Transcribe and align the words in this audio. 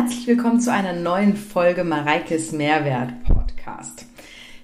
Herzlich 0.00 0.28
willkommen 0.28 0.60
zu 0.60 0.72
einer 0.72 0.92
neuen 0.92 1.34
Folge 1.34 1.82
Mareikes 1.82 2.52
Mehrwert 2.52 3.24
Podcast. 3.24 4.06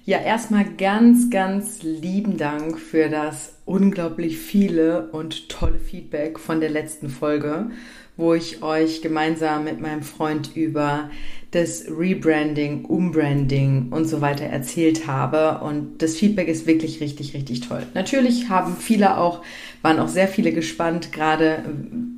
Ja, 0.05 0.19
erstmal 0.19 0.63
ganz, 0.63 1.29
ganz 1.29 1.83
lieben 1.83 2.37
Dank 2.37 2.79
für 2.79 3.09
das 3.09 3.57
unglaublich 3.65 4.37
viele 4.37 5.09
und 5.11 5.49
tolle 5.49 5.77
Feedback 5.77 6.39
von 6.39 6.61
der 6.61 6.69
letzten 6.69 7.09
Folge, 7.09 7.69
wo 8.15 8.33
ich 8.33 8.63
euch 8.63 9.01
gemeinsam 9.01 9.65
mit 9.65 9.81
meinem 9.81 10.03
Freund 10.03 10.55
über 10.55 11.09
das 11.51 11.83
Rebranding, 11.89 12.85
Umbranding 12.85 13.89
und 13.91 14.05
so 14.05 14.21
weiter 14.21 14.45
erzählt 14.45 15.05
habe. 15.05 15.59
Und 15.65 16.01
das 16.01 16.15
Feedback 16.15 16.47
ist 16.47 16.65
wirklich 16.65 17.01
richtig, 17.01 17.33
richtig 17.33 17.59
toll. 17.59 17.83
Natürlich 17.93 18.47
haben 18.47 18.77
viele 18.77 19.17
auch, 19.17 19.41
waren 19.81 19.99
auch 19.99 20.07
sehr 20.07 20.29
viele 20.29 20.53
gespannt, 20.53 21.11
gerade 21.11 21.65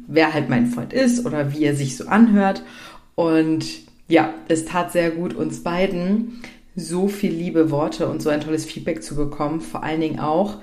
wer 0.07 0.33
halt 0.33 0.49
mein 0.49 0.67
Freund 0.67 0.93
ist 0.93 1.25
oder 1.25 1.51
wie 1.53 1.65
er 1.65 1.75
sich 1.75 1.97
so 1.97 2.07
anhört. 2.07 2.63
Und 3.17 3.65
ja, 4.07 4.35
es 4.47 4.65
tat 4.65 4.91
sehr 4.91 5.09
gut, 5.09 5.33
uns 5.33 5.63
beiden 5.63 6.43
so 6.75 7.07
viel 7.07 7.33
liebe 7.33 7.71
Worte 7.71 8.07
und 8.07 8.21
so 8.21 8.29
ein 8.29 8.41
tolles 8.41 8.63
Feedback 8.63 9.01
zu 9.01 9.15
bekommen. 9.15 9.59
Vor 9.59 9.81
allen 9.81 10.01
Dingen 10.01 10.19
auch, 10.19 10.57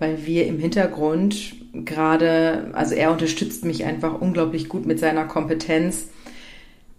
weil 0.00 0.26
wir 0.26 0.48
im 0.48 0.58
Hintergrund 0.58 1.54
gerade, 1.72 2.70
also 2.72 2.96
er 2.96 3.12
unterstützt 3.12 3.64
mich 3.64 3.84
einfach 3.84 4.20
unglaublich 4.20 4.68
gut 4.68 4.86
mit 4.86 4.98
seiner 4.98 5.24
Kompetenz 5.24 6.08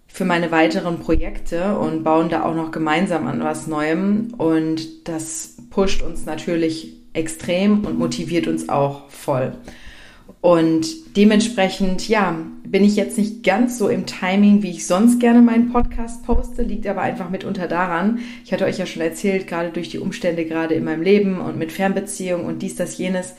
für 0.08 0.24
meine 0.24 0.50
weiteren 0.50 1.00
Projekte 1.00 1.78
und 1.78 2.06
bauen 2.06 2.30
da 2.30 2.44
auch 2.44 2.56
noch 2.56 2.72
gemeinsam 2.72 3.28
an 3.28 3.44
was 3.44 3.68
Neuem. 3.68 4.34
Und 4.38 5.10
das 5.10 5.58
pusht 5.72 6.04
uns 6.04 6.26
natürlich 6.26 6.94
extrem 7.12 7.84
und 7.84 8.00
motiviert 8.00 8.48
uns 8.48 8.70
auch 8.70 9.10
voll. 9.10 9.58
Und 10.42 11.16
dementsprechend, 11.16 12.10
ja, 12.10 12.36
bin 12.66 12.84
ich 12.84 12.96
jetzt 12.96 13.18
nicht 13.18 13.44
ganz 13.44 13.78
so 13.78 13.90
im 13.90 14.08
Timing, 14.08 14.64
wie 14.64 14.72
ich 14.72 14.88
sonst 14.88 15.20
gerne 15.20 15.42
meinen 15.42 15.72
Podcast 15.72 16.26
poste, 16.26 16.64
liegt 16.64 16.88
aber 16.88 17.02
einfach 17.02 17.30
mitunter 17.30 17.68
daran. 17.68 18.20
Ich 18.44 18.52
hatte 18.52 18.66
euch 18.66 18.80
ja 18.80 18.88
schon 18.88 19.04
erzählt, 19.04 19.46
gerade 19.46 19.70
durch 19.70 19.90
die 19.90 20.00
Umstände 20.00 20.46
gerade 20.46 20.74
in 20.74 20.84
meinem 20.84 21.04
Leben 21.04 21.40
und 21.40 21.58
mit 21.58 21.72
Fernbeziehung 21.72 22.46
und 22.46 22.64
dies, 22.64 22.76
das, 22.76 22.98
jenes, 22.98 23.36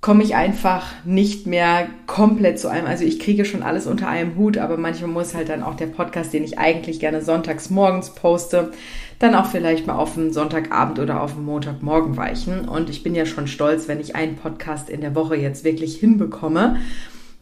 komme 0.00 0.22
ich 0.22 0.36
einfach 0.36 0.86
nicht 1.04 1.46
mehr 1.46 1.88
komplett 2.06 2.60
zu 2.60 2.68
einem. 2.68 2.86
Also 2.86 3.04
ich 3.04 3.18
kriege 3.18 3.44
schon 3.44 3.62
alles 3.62 3.86
unter 3.86 4.08
einem 4.08 4.36
Hut, 4.36 4.56
aber 4.56 4.76
manchmal 4.76 5.10
muss 5.10 5.34
halt 5.34 5.48
dann 5.48 5.62
auch 5.62 5.74
der 5.74 5.86
Podcast, 5.86 6.32
den 6.32 6.44
ich 6.44 6.58
eigentlich 6.58 7.00
gerne 7.00 7.22
sonntags 7.22 7.70
morgens 7.70 8.14
poste, 8.14 8.72
dann 9.18 9.34
auch 9.34 9.46
vielleicht 9.46 9.86
mal 9.86 9.96
auf 9.96 10.14
den 10.14 10.32
Sonntagabend 10.32 10.98
oder 10.98 11.22
auf 11.22 11.34
den 11.34 11.44
Montagmorgen 11.44 12.16
weichen. 12.16 12.68
Und 12.68 12.90
ich 12.90 13.02
bin 13.02 13.14
ja 13.14 13.26
schon 13.26 13.46
stolz, 13.46 13.88
wenn 13.88 14.00
ich 14.00 14.14
einen 14.14 14.36
Podcast 14.36 14.90
in 14.90 15.00
der 15.00 15.14
Woche 15.14 15.36
jetzt 15.36 15.64
wirklich 15.64 15.96
hinbekomme, 15.96 16.76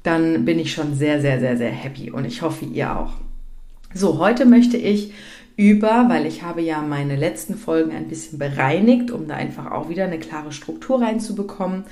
dann 0.03 0.45
bin 0.45 0.59
ich 0.59 0.73
schon 0.73 0.95
sehr, 0.95 1.21
sehr, 1.21 1.41
sehr, 1.41 1.57
sehr 1.57 1.71
happy 1.71 2.11
und 2.11 2.25
ich 2.25 2.43
hoffe, 2.43 2.65
ihr 2.67 2.97
auch. 2.97 3.15
So, 3.95 4.19
heute 4.19 4.45
möchte 4.45 4.77
ich 4.77 5.13
über, 5.57 6.07
weil 6.09 6.27
ich 6.27 6.43
habe 6.43 6.61
ja 6.61 6.83
meine 6.83 7.17
letzten 7.17 7.55
Folgen 7.55 7.93
ein 7.93 8.09
bisschen 8.09 8.39
bereinigt, 8.39 9.11
um 9.11 9.29
da 9.29 9.35
einfach 9.35 9.71
auch 9.71 9.89
wieder 9.89 10.05
eine 10.05 10.19
klare 10.19 10.53
Struktur 10.53 11.01
reinzubekommen. 11.01 11.85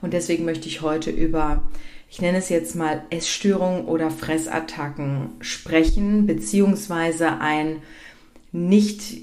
Und 0.00 0.12
deswegen 0.12 0.44
möchte 0.44 0.68
ich 0.68 0.82
heute 0.82 1.10
über, 1.10 1.62
ich 2.08 2.22
nenne 2.22 2.38
es 2.38 2.48
jetzt 2.48 2.76
mal 2.76 3.02
Essstörungen 3.10 3.86
oder 3.86 4.10
Fressattacken 4.10 5.30
sprechen, 5.40 6.26
beziehungsweise 6.26 7.40
ein 7.40 7.82
nicht 8.52 9.18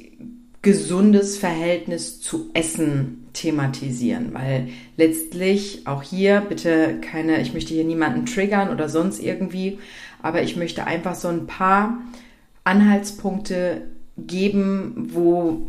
gesundes 0.62 1.38
Verhältnis 1.38 2.22
zu 2.22 2.50
Essen 2.54 3.28
thematisieren, 3.34 4.34
weil 4.34 4.70
letztlich 4.98 5.86
auch 5.86 6.02
hier 6.02 6.42
bitte 6.42 7.00
keine, 7.02 7.42
ich 7.42 7.54
möchte 7.54 7.74
hier 7.74 7.84
niemanden 7.84 8.26
triggern 8.26 8.70
oder 8.70 8.90
sonst 8.90 9.22
irgendwie, 9.22 9.78
aber 10.24 10.42
ich 10.42 10.56
möchte 10.56 10.88
einfach 10.88 11.14
so 11.14 11.28
ein 11.28 11.46
paar 11.46 12.00
Anhaltspunkte 12.64 13.84
geben, 14.18 15.10
wo 15.14 15.68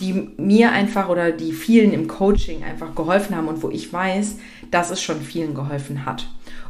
die 0.00 0.28
mir 0.36 0.72
einfach 0.72 1.08
oder 1.08 1.32
die 1.32 1.52
vielen 1.52 1.92
im 1.92 2.06
Coaching 2.06 2.62
einfach 2.62 2.94
geholfen 2.94 3.34
haben 3.34 3.48
und 3.48 3.62
wo 3.62 3.70
ich 3.70 3.90
weiß, 3.90 4.36
dass 4.70 4.90
es 4.90 5.00
schon 5.00 5.22
vielen 5.22 5.54
geholfen 5.54 6.04
hat. 6.04 6.28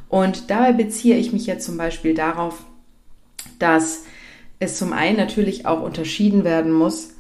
Und 0.09 0.51
dabei 0.51 0.73
beziehe 0.73 1.17
ich 1.17 1.33
mich 1.33 1.47
jetzt 1.47 1.67
zum 1.67 1.77
Beispiel 1.77 2.15
darauf, 2.15 2.65
dass 3.59 4.05
es 4.59 4.79
zum 4.79 4.93
einen 4.93 5.17
natürlich 5.17 5.67
auch 5.67 5.83
unterschieden 5.83 6.45
werden 6.45 6.73
muss, 6.73 7.15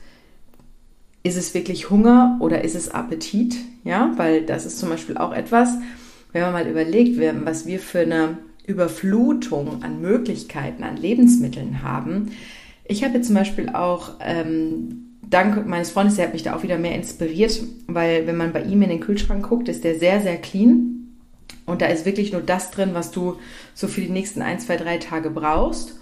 ist 1.23 1.37
es 1.37 1.55
wirklich 1.55 1.91
Hunger 1.91 2.39
oder 2.41 2.63
ist 2.65 2.77
es 2.77 2.89
Appetit? 2.89 3.57
Ja, 3.85 4.13
weil 4.17 4.43
das 4.43 4.65
ist 4.65 4.79
zum 4.79 4.89
Beispiel 4.89 5.19
auch 5.19 5.33
etwas, 5.33 5.71
wenn 6.33 6.43
man 6.43 6.53
mal 6.53 6.69
überlegt, 6.69 7.19
was 7.45 7.67
wir 7.67 7.79
für 7.79 8.01
eine 8.01 8.39
Überflutung 8.67 9.83
an 9.83 10.01
Möglichkeiten, 10.01 10.83
an 10.83 10.97
Lebensmitteln 10.97 11.83
haben. 11.83 12.33
Ich 12.85 13.05
habe 13.05 13.21
zum 13.21 13.35
Beispiel 13.35 13.69
auch 13.71 14.15
ähm, 14.21 15.19
dank 15.29 15.67
meines 15.67 15.91
Freundes, 15.91 16.17
der 16.17 16.27
hat 16.27 16.33
mich 16.33 16.43
da 16.43 16.55
auch 16.55 16.63
wieder 16.63 16.79
mehr 16.79 16.95
inspiriert, 16.95 17.61
weil 17.87 18.27
wenn 18.27 18.37
man 18.37 18.53
bei 18.53 18.63
ihm 18.63 18.83
in 18.83 18.91
den 18.91 19.01
Kühlschrank 19.01 19.49
guckt, 19.49 19.69
ist 19.69 19.85
der 19.85 19.99
sehr, 19.99 20.21
sehr 20.21 20.37
clean. 20.37 21.17
Und 21.65 21.83
da 21.83 21.87
ist 21.87 22.07
wirklich 22.07 22.33
nur 22.33 22.43
das 22.43 22.71
drin, 22.71 22.91
was 22.93 23.11
du 23.11 23.37
so 23.75 23.89
für 23.89 24.01
die 24.01 24.09
nächsten 24.09 24.43
ein, 24.43 24.61
zwei, 24.61 24.77
drei 24.77 24.99
Tage 24.99 25.31
brauchst. 25.31 25.99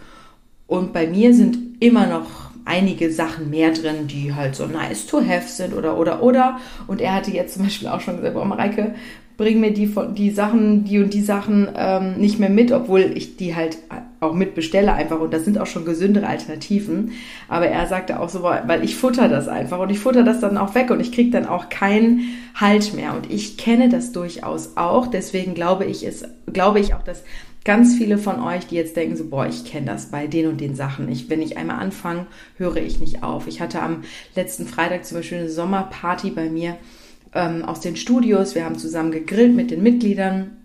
Und 0.67 0.93
bei 0.93 1.07
mir 1.07 1.35
sind 1.35 1.83
immer 1.83 2.07
noch 2.07 2.51
einige 2.65 3.13
Sachen 3.13 3.51
mehr 3.51 3.73
drin, 3.73 4.07
die 4.07 4.35
halt 4.35 4.57
so 4.57 4.67
nice 4.67 5.07
to 5.07 5.21
have 5.21 5.49
sind 5.49 5.75
oder, 5.75 5.99
oder, 5.99 6.23
oder. 6.23 6.59
Und 6.87 7.01
er 7.01 7.15
hatte 7.15 7.31
jetzt 7.31 7.55
zum 7.55 7.65
Beispiel 7.65 7.89
auch 7.89 8.01
schon 8.01 8.17
gesagt, 8.17 8.37
oh 8.37 8.45
Mareike, 8.45 8.95
bring 9.37 9.61
mir 9.61 9.73
die, 9.73 9.93
die 10.17 10.31
Sachen, 10.31 10.85
die 10.85 10.99
und 10.99 11.13
die 11.13 11.23
Sachen 11.23 11.69
ähm, 11.77 12.15
nicht 12.19 12.39
mehr 12.39 12.51
mit, 12.51 12.71
obwohl 12.71 13.01
ich 13.15 13.37
die 13.37 13.55
halt 13.55 13.79
auch 14.21 14.33
mit 14.33 14.55
bestelle 14.55 14.93
einfach 14.93 15.21
und 15.21 15.35
das 15.35 15.45
sind 15.45 15.59
auch 15.59 15.67
schon 15.67 15.85
gesündere 15.85 16.29
Alternativen. 16.29 17.13
Aber 17.49 17.67
er 17.67 17.87
sagte 17.87 18.21
auch 18.21 18.29
so, 18.29 18.43
weil 18.43 18.85
ich 18.85 18.97
futter 18.97 19.29
das 19.29 19.49
einfach 19.49 19.81
und 19.81 19.91
ich 19.91 19.99
futter 19.99 20.23
das 20.23 20.41
dann 20.41 20.57
auch 20.57 20.75
weg 20.75 20.91
und 20.91 21.01
ich 21.01 21.13
kriege 21.13 21.31
dann 21.31 21.47
auch 21.47 21.69
keinen 21.69 22.21
Halt 22.55 22.95
mehr. 22.95 23.15
Und 23.17 23.31
ich 23.31 23.57
kenne 23.57 23.89
das 23.89 24.13
durchaus 24.13 24.77
auch. 24.77 25.09
Deswegen 25.09 25.55
glaube 25.55 25.85
ich 25.85 26.07
es, 26.07 26.25
glaube 26.53 26.79
ich 26.79 26.95
auch, 26.95 27.03
dass 27.03 27.25
ganz 27.65 27.95
viele 27.97 28.19
von 28.19 28.41
euch, 28.41 28.67
die 28.67 28.77
jetzt 28.77 28.97
denken 28.97 29.17
so, 29.17 29.29
boah, 29.29 29.47
ich 29.47 29.65
kenne 29.65 29.87
das 29.87 30.07
bei 30.07 30.27
den 30.27 30.49
und 30.49 30.61
den 30.61 30.75
Sachen. 30.75 31.09
Ich, 31.11 31.31
wenn 31.31 31.43
ich 31.43 31.57
einmal 31.57 31.81
anfange, 31.81 32.27
höre 32.57 32.77
ich 32.77 33.01
nicht 33.01 33.23
auf. 33.23 33.47
Ich 33.47 33.61
hatte 33.61 33.81
am 33.81 34.05
letzten 34.37 34.67
Freitag 34.67 35.05
zum 35.07 35.19
Beispiel 35.19 35.39
eine 35.39 35.51
Sommerparty 35.51 36.31
bei 36.31 36.51
mir 36.51 36.77
ähm, 37.35 37.65
aus 37.65 37.81
den 37.81 37.97
Studios. 37.97 38.55
Wir 38.55 38.65
haben 38.65 38.79
zusammen 38.79 39.11
gegrillt 39.11 39.55
mit 39.55 39.71
den 39.71 39.83
Mitgliedern 39.83 40.59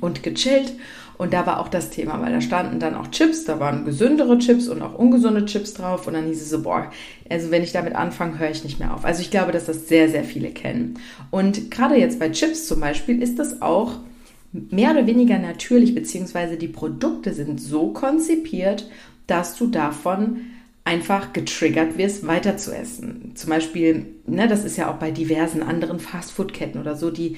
und 0.00 0.22
gechillt. 0.22 0.72
Und 1.18 1.34
da 1.34 1.44
war 1.44 1.60
auch 1.60 1.68
das 1.68 1.90
Thema, 1.90 2.20
weil 2.22 2.32
da 2.32 2.40
standen 2.40 2.80
dann 2.80 2.94
auch 2.94 3.08
Chips, 3.08 3.44
da 3.44 3.60
waren 3.60 3.84
gesündere 3.84 4.38
Chips 4.38 4.68
und 4.68 4.80
auch 4.80 4.98
ungesunde 4.98 5.44
Chips 5.44 5.74
drauf. 5.74 6.06
Und 6.06 6.14
dann 6.14 6.26
hieß 6.26 6.40
es 6.40 6.48
so, 6.48 6.62
boah, 6.62 6.90
also 7.28 7.50
wenn 7.50 7.62
ich 7.62 7.72
damit 7.72 7.94
anfange, 7.94 8.38
höre 8.38 8.50
ich 8.50 8.64
nicht 8.64 8.78
mehr 8.78 8.94
auf. 8.94 9.04
Also 9.04 9.20
ich 9.20 9.30
glaube, 9.30 9.52
dass 9.52 9.66
das 9.66 9.86
sehr, 9.86 10.08
sehr 10.08 10.24
viele 10.24 10.48
kennen. 10.48 10.98
Und 11.30 11.70
gerade 11.70 11.96
jetzt 11.96 12.18
bei 12.18 12.30
Chips 12.30 12.66
zum 12.66 12.80
Beispiel 12.80 13.22
ist 13.22 13.38
das 13.38 13.60
auch 13.60 13.98
mehr 14.52 14.92
oder 14.92 15.06
weniger 15.06 15.38
natürlich, 15.38 15.94
beziehungsweise 15.94 16.56
die 16.56 16.68
Produkte 16.68 17.32
sind 17.32 17.60
so 17.60 17.92
konzipiert, 17.92 18.90
dass 19.26 19.56
du 19.56 19.68
davon 19.68 20.40
einfach 20.84 21.32
getriggert 21.32 21.96
wirst, 21.98 22.26
weiter 22.26 22.56
zu 22.56 22.74
essen. 22.74 23.32
Zum 23.34 23.50
Beispiel, 23.50 24.06
ne, 24.26 24.48
das 24.48 24.64
ist 24.64 24.76
ja 24.76 24.90
auch 24.90 24.96
bei 24.96 25.12
diversen 25.12 25.62
anderen 25.62 26.00
Fastfood-Ketten 26.00 26.80
oder 26.80 26.96
so, 26.96 27.10
die 27.10 27.36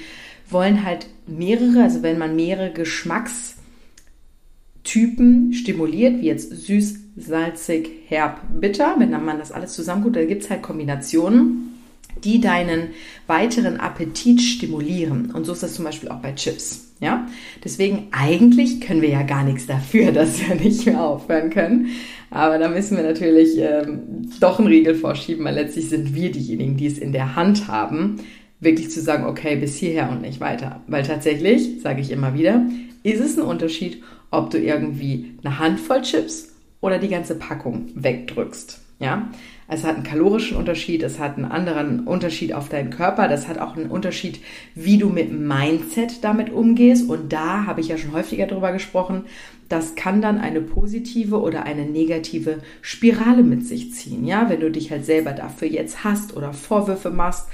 wollen 0.48 0.84
halt 0.84 1.08
mehrere, 1.26 1.82
also 1.82 2.02
wenn 2.02 2.18
man 2.18 2.36
mehrere 2.36 2.72
Geschmackstypen 2.72 5.52
stimuliert, 5.52 6.20
wie 6.20 6.26
jetzt 6.26 6.50
süß, 6.50 7.00
salzig, 7.16 7.90
herb, 8.08 8.40
bitter, 8.58 8.94
wenn 8.98 9.10
man 9.10 9.38
das 9.38 9.52
alles 9.52 9.74
zusammenguckt, 9.74 10.16
da 10.16 10.24
gibt 10.24 10.44
es 10.44 10.50
halt 10.50 10.62
Kombinationen, 10.62 11.78
die 12.24 12.40
deinen 12.40 12.88
weiteren 13.26 13.78
Appetit 13.78 14.40
stimulieren. 14.40 15.30
Und 15.32 15.44
so 15.44 15.52
ist 15.52 15.62
das 15.62 15.74
zum 15.74 15.84
Beispiel 15.84 16.08
auch 16.08 16.20
bei 16.20 16.32
Chips. 16.32 16.91
Ja, 17.02 17.26
deswegen 17.64 18.06
eigentlich 18.12 18.80
können 18.80 19.02
wir 19.02 19.08
ja 19.08 19.24
gar 19.24 19.42
nichts 19.42 19.66
dafür, 19.66 20.12
dass 20.12 20.40
wir 20.40 20.54
nicht 20.54 20.86
mehr 20.86 21.02
aufhören 21.02 21.50
können. 21.50 21.88
Aber 22.30 22.58
da 22.58 22.68
müssen 22.68 22.96
wir 22.96 23.02
natürlich 23.02 23.58
ähm, 23.58 24.30
doch 24.38 24.60
einen 24.60 24.68
Riegel 24.68 24.94
vorschieben, 24.94 25.44
weil 25.44 25.56
letztlich 25.56 25.88
sind 25.88 26.14
wir 26.14 26.30
diejenigen, 26.30 26.76
die 26.76 26.86
es 26.86 26.98
in 26.98 27.12
der 27.12 27.34
Hand 27.34 27.66
haben, 27.66 28.20
wirklich 28.60 28.90
zu 28.90 29.00
sagen, 29.00 29.26
okay, 29.26 29.56
bis 29.56 29.74
hierher 29.74 30.10
und 30.10 30.22
nicht 30.22 30.40
weiter. 30.40 30.80
Weil 30.86 31.02
tatsächlich, 31.02 31.80
sage 31.82 32.00
ich 32.00 32.12
immer 32.12 32.34
wieder, 32.34 32.64
ist 33.02 33.20
es 33.20 33.36
ein 33.36 33.44
Unterschied, 33.44 34.00
ob 34.30 34.50
du 34.50 34.58
irgendwie 34.58 35.34
eine 35.42 35.58
Handvoll 35.58 36.02
Chips 36.02 36.54
oder 36.80 37.00
die 37.00 37.08
ganze 37.08 37.34
Packung 37.34 37.88
wegdrückst. 37.96 38.80
Ja, 39.00 39.28
es 39.72 39.84
hat 39.84 39.94
einen 39.94 40.04
kalorischen 40.04 40.58
Unterschied, 40.58 41.02
es 41.02 41.18
hat 41.18 41.36
einen 41.36 41.46
anderen 41.46 42.00
Unterschied 42.06 42.52
auf 42.52 42.68
deinen 42.68 42.90
Körper, 42.90 43.26
das 43.26 43.48
hat 43.48 43.58
auch 43.58 43.74
einen 43.74 43.90
Unterschied, 43.90 44.40
wie 44.74 44.98
du 44.98 45.08
mit 45.08 45.32
Mindset 45.32 46.22
damit 46.22 46.52
umgehst. 46.52 47.08
Und 47.08 47.32
da 47.32 47.64
habe 47.64 47.80
ich 47.80 47.88
ja 47.88 47.96
schon 47.96 48.12
häufiger 48.12 48.46
drüber 48.46 48.72
gesprochen. 48.72 49.24
Das 49.70 49.94
kann 49.94 50.20
dann 50.20 50.38
eine 50.38 50.60
positive 50.60 51.40
oder 51.40 51.62
eine 51.64 51.86
negative 51.86 52.58
Spirale 52.82 53.42
mit 53.42 53.66
sich 53.66 53.94
ziehen. 53.94 54.26
Ja, 54.26 54.50
wenn 54.50 54.60
du 54.60 54.70
dich 54.70 54.90
halt 54.90 55.06
selber 55.06 55.32
dafür 55.32 55.68
jetzt 55.68 56.04
hast 56.04 56.36
oder 56.36 56.52
Vorwürfe 56.52 57.08
machst, 57.08 57.48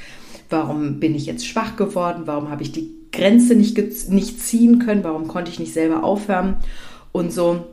warum 0.50 0.98
bin 0.98 1.14
ich 1.14 1.26
jetzt 1.26 1.46
schwach 1.46 1.76
geworden, 1.76 2.22
warum 2.24 2.50
habe 2.50 2.64
ich 2.64 2.72
die 2.72 2.90
Grenze 3.12 3.54
nicht, 3.54 3.78
nicht 4.10 4.40
ziehen 4.40 4.80
können, 4.80 5.04
warum 5.04 5.28
konnte 5.28 5.52
ich 5.52 5.60
nicht 5.60 5.72
selber 5.72 6.02
aufhören 6.02 6.56
und 7.12 7.32
so 7.32 7.64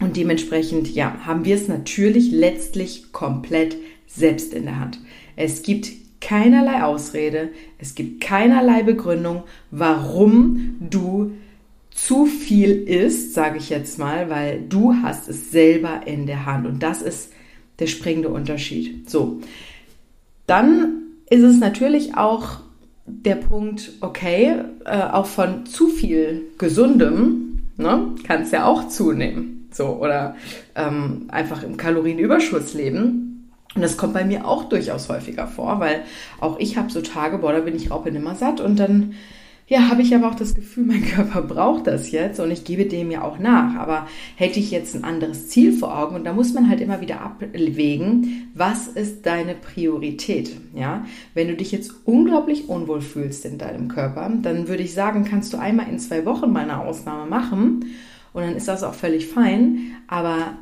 Und 0.00 0.16
dementsprechend, 0.16 0.94
ja, 0.94 1.26
haben 1.26 1.44
wir 1.44 1.56
es 1.56 1.66
natürlich 1.66 2.30
letztlich 2.30 3.12
komplett 3.12 3.76
selbst 4.08 4.52
in 4.52 4.64
der 4.64 4.80
Hand. 4.80 4.98
Es 5.36 5.62
gibt 5.62 5.88
keinerlei 6.20 6.82
Ausrede, 6.82 7.50
es 7.78 7.94
gibt 7.94 8.20
keinerlei 8.20 8.82
Begründung, 8.82 9.44
warum 9.70 10.76
du 10.80 11.32
zu 11.90 12.26
viel 12.26 12.70
isst, 12.70 13.34
sage 13.34 13.58
ich 13.58 13.70
jetzt 13.70 13.98
mal, 13.98 14.30
weil 14.30 14.62
du 14.68 14.94
hast 15.02 15.28
es 15.28 15.50
selber 15.50 16.02
in 16.06 16.26
der 16.26 16.46
Hand 16.46 16.66
und 16.66 16.82
das 16.82 17.02
ist 17.02 17.32
der 17.78 17.86
springende 17.86 18.28
Unterschied. 18.28 19.08
So, 19.08 19.40
dann 20.46 21.02
ist 21.30 21.42
es 21.42 21.58
natürlich 21.58 22.16
auch 22.16 22.60
der 23.06 23.36
Punkt, 23.36 23.92
okay, 24.00 24.62
äh, 24.84 25.02
auch 25.02 25.26
von 25.26 25.66
zu 25.66 25.88
viel 25.88 26.42
Gesundem 26.58 27.60
ne, 27.76 28.14
kann 28.24 28.42
es 28.42 28.50
ja 28.50 28.66
auch 28.66 28.88
zunehmen. 28.88 29.68
So, 29.70 29.86
oder 30.00 30.36
ähm, 30.74 31.26
einfach 31.28 31.62
im 31.62 31.76
Kalorienüberschuss 31.76 32.74
leben. 32.74 33.27
Und 33.74 33.82
das 33.82 33.96
kommt 33.96 34.14
bei 34.14 34.24
mir 34.24 34.46
auch 34.46 34.64
durchaus 34.64 35.08
häufiger 35.08 35.46
vor, 35.46 35.78
weil 35.80 36.02
auch 36.40 36.58
ich 36.58 36.76
habe 36.76 36.90
so 36.90 37.02
Tage, 37.02 37.38
boah, 37.38 37.52
da 37.52 37.60
bin 37.60 37.76
ich 37.76 37.90
raupe 37.90 38.10
nimmer 38.10 38.34
satt 38.34 38.60
und 38.60 38.78
dann 38.78 39.14
ja, 39.68 39.90
habe 39.90 40.00
ich 40.00 40.14
aber 40.14 40.28
auch 40.28 40.34
das 40.34 40.54
Gefühl, 40.54 40.84
mein 40.86 41.04
Körper 41.04 41.42
braucht 41.42 41.86
das 41.86 42.10
jetzt 42.10 42.40
und 42.40 42.50
ich 42.50 42.64
gebe 42.64 42.86
dem 42.86 43.10
ja 43.10 43.22
auch 43.22 43.38
nach. 43.38 43.76
Aber 43.76 44.08
hätte 44.36 44.58
ich 44.58 44.70
jetzt 44.70 44.94
ein 44.94 45.04
anderes 45.04 45.48
Ziel 45.48 45.72
vor 45.72 45.96
Augen 45.96 46.16
und 46.16 46.24
da 46.24 46.32
muss 46.32 46.54
man 46.54 46.68
halt 46.68 46.80
immer 46.80 47.00
wieder 47.00 47.20
abwägen, 47.20 48.50
was 48.54 48.88
ist 48.88 49.26
deine 49.26 49.54
Priorität? 49.54 50.56
Ja, 50.74 51.04
wenn 51.34 51.48
du 51.48 51.54
dich 51.54 51.70
jetzt 51.70 51.92
unglaublich 52.04 52.68
unwohl 52.68 53.02
fühlst 53.02 53.44
in 53.44 53.58
deinem 53.58 53.88
Körper, 53.88 54.30
dann 54.42 54.68
würde 54.68 54.82
ich 54.82 54.94
sagen, 54.94 55.24
kannst 55.24 55.52
du 55.52 55.58
einmal 55.58 55.88
in 55.88 55.98
zwei 55.98 56.24
Wochen 56.24 56.50
mal 56.50 56.62
eine 56.62 56.80
Ausnahme 56.80 57.28
machen 57.28 57.84
und 58.32 58.42
dann 58.42 58.56
ist 58.56 58.68
das 58.68 58.82
auch 58.82 58.94
völlig 58.94 59.26
fein. 59.26 59.92
Aber 60.06 60.54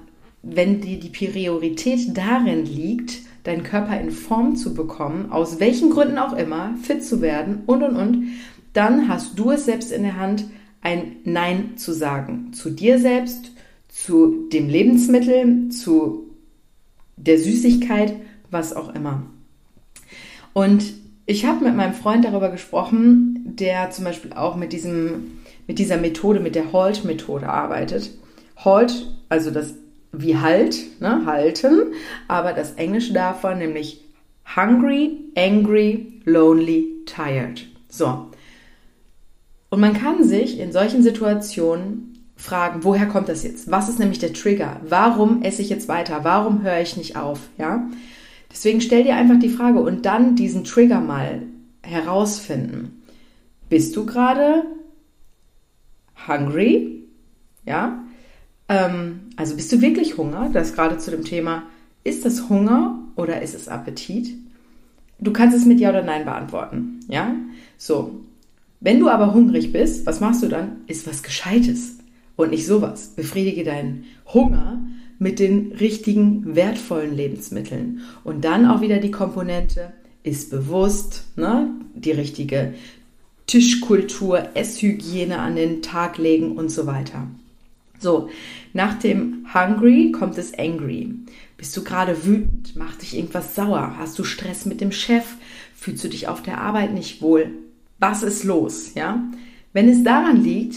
wenn 0.49 0.81
dir 0.81 0.99
die 0.99 1.09
Priorität 1.09 2.17
darin 2.17 2.65
liegt, 2.65 3.19
deinen 3.45 3.63
Körper 3.63 4.01
in 4.01 4.11
Form 4.11 4.57
zu 4.57 4.75
bekommen, 4.75 5.31
aus 5.31 5.61
welchen 5.61 5.91
Gründen 5.91 6.19
auch 6.19 6.33
immer, 6.37 6.75
fit 6.83 7.05
zu 7.05 7.21
werden 7.21 7.63
und 7.67 7.83
und 7.83 7.97
und, 7.97 8.29
dann 8.73 9.09
hast 9.09 9.39
du 9.39 9.51
es 9.51 9.65
selbst 9.65 9.93
in 9.93 10.03
der 10.03 10.17
Hand, 10.17 10.45
ein 10.83 11.17
Nein 11.25 11.77
zu 11.77 11.93
sagen. 11.93 12.53
Zu 12.53 12.71
dir 12.71 12.99
selbst, 12.99 13.53
zu 13.89 14.49
dem 14.53 14.69
Lebensmittel, 14.69 15.69
zu 15.71 16.31
der 17.17 17.39
Süßigkeit, 17.39 18.15
was 18.51 18.75
auch 18.75 18.95
immer. 18.95 19.23
Und 20.53 20.85
ich 21.25 21.45
habe 21.45 21.65
mit 21.65 21.75
meinem 21.75 21.95
Freund 21.95 22.25
darüber 22.25 22.51
gesprochen, 22.51 23.43
der 23.45 23.91
zum 23.91 24.05
Beispiel 24.05 24.33
auch 24.33 24.57
mit, 24.57 24.73
diesem, 24.73 25.39
mit 25.67 25.79
dieser 25.79 25.97
Methode, 25.97 26.41
mit 26.41 26.55
der 26.55 26.73
Halt-Methode 26.73 27.49
arbeitet. 27.49 28.11
Halt, 28.57 29.11
also 29.29 29.51
das 29.51 29.75
wie 30.21 30.37
Halt, 30.37 31.01
ne, 31.01 31.27
halten, 31.27 31.93
aber 32.29 32.53
das 32.53 32.73
Englische 32.73 33.13
davon, 33.13 33.59
nämlich 33.59 34.05
hungry, 34.57 35.19
angry, 35.37 36.21
lonely, 36.25 36.87
tired. 37.07 37.67
So, 37.89 38.31
und 39.71 39.81
man 39.81 39.95
kann 39.95 40.25
sich 40.25 40.59
in 40.59 40.73
solchen 40.73 41.03
Situationen 41.03 42.17
fragen, 42.37 42.85
woher 42.85 43.07
kommt 43.07 43.29
das 43.29 43.43
jetzt? 43.43 43.71
Was 43.71 43.89
ist 43.89 43.99
nämlich 43.99 44.19
der 44.19 44.33
Trigger? 44.33 44.81
Warum 44.89 45.43
esse 45.43 45.63
ich 45.63 45.71
jetzt 45.71 45.89
weiter? 45.89 46.21
Warum 46.23 46.63
höre 46.63 46.81
ich 46.81 46.97
nicht 46.97 47.17
auf? 47.17 47.41
Ja? 47.59 47.89
Deswegen 48.51 48.81
stell 48.81 49.05
dir 49.05 49.17
einfach 49.17 49.39
die 49.39 49.49
Frage 49.49 49.81
und 49.81 50.07
dann 50.07 50.37
diesen 50.37 50.65
Trigger 50.65 51.01
mal 51.01 51.43
herausfinden. 51.83 53.03
Bist 53.69 53.97
du 53.97 54.07
gerade 54.07 54.65
hungry? 56.29 57.03
Ja? 57.65 58.05
Ähm, 58.69 59.26
also 59.37 59.57
bist 59.57 59.71
du 59.73 59.81
wirklich 59.81 60.17
Hunger? 60.17 60.51
Das 60.53 60.75
gerade 60.75 60.99
zu 60.99 61.11
dem 61.11 61.25
Thema, 61.25 61.65
ist 62.05 62.25
das 62.25 62.49
Hunger 62.49 62.99
oder 63.17 63.43
ist 63.43 63.55
es 63.55 63.69
Appetit? 63.69 64.35
Du 65.19 65.33
kannst 65.33 65.57
es 65.57 65.65
mit 65.65 65.81
Ja 65.81 65.91
oder 65.91 66.03
Nein 66.03 66.25
beantworten. 66.25 67.01
Ja? 67.09 67.35
So. 67.79 68.21
Wenn 68.81 69.01
du 69.01 69.09
aber 69.09 69.33
hungrig 69.33 69.73
bist, 69.73 70.07
was 70.07 70.21
machst 70.21 70.43
du 70.43 70.49
dann? 70.49 70.79
Ist 70.87 71.07
was 71.07 71.23
Gescheites 71.23 71.97
und 72.37 72.51
nicht 72.51 72.67
sowas. 72.67 73.13
Befriedige 73.17 73.65
deinen 73.65 74.05
Hunger 74.33 74.81
mit 75.19 75.39
den 75.39 75.73
richtigen, 75.73 76.55
wertvollen 76.55 77.17
Lebensmitteln. 77.17 78.03
Und 78.23 78.45
dann 78.45 78.67
auch 78.67 78.83
wieder 78.83 78.99
die 78.99 79.11
Komponente, 79.11 79.93
ist 80.23 80.51
bewusst, 80.51 81.25
ne? 81.37 81.71
die 81.95 82.11
richtige 82.11 82.75
Tischkultur, 83.47 84.49
Esshygiene 84.55 85.39
an 85.39 85.57
den 85.57 85.81
Tag 85.81 86.19
legen 86.19 86.57
und 86.57 86.69
so 86.69 86.87
weiter. 86.87 87.29
So, 87.99 88.31
nach 88.73 88.99
dem 88.99 89.47
Hungry 89.55 90.13
kommt 90.13 90.39
es 90.39 90.59
Angry. 90.59 91.15
Bist 91.57 91.77
du 91.77 91.85
gerade 91.85 92.25
wütend? 92.25 92.77
Macht 92.77 93.03
dich 93.03 93.17
irgendwas 93.17 93.55
sauer? 93.55 93.97
Hast 93.99 94.19
du 94.19 94.25
Stress 94.25 94.67
mit 94.67 94.81
dem 94.81 94.93
Chef? 94.93 95.25
Fühlst 95.75 96.05
du 96.05 96.09
dich 96.09 96.29
auf 96.29 96.43
der 96.43 96.61
Arbeit 96.61 96.93
nicht 96.93 97.23
wohl? 97.23 97.51
was 97.99 98.23
ist 98.23 98.45
los, 98.45 98.93
ja? 98.95 99.23
Wenn 99.73 99.89
es 99.89 100.03
daran 100.05 100.43
liegt, 100.43 100.77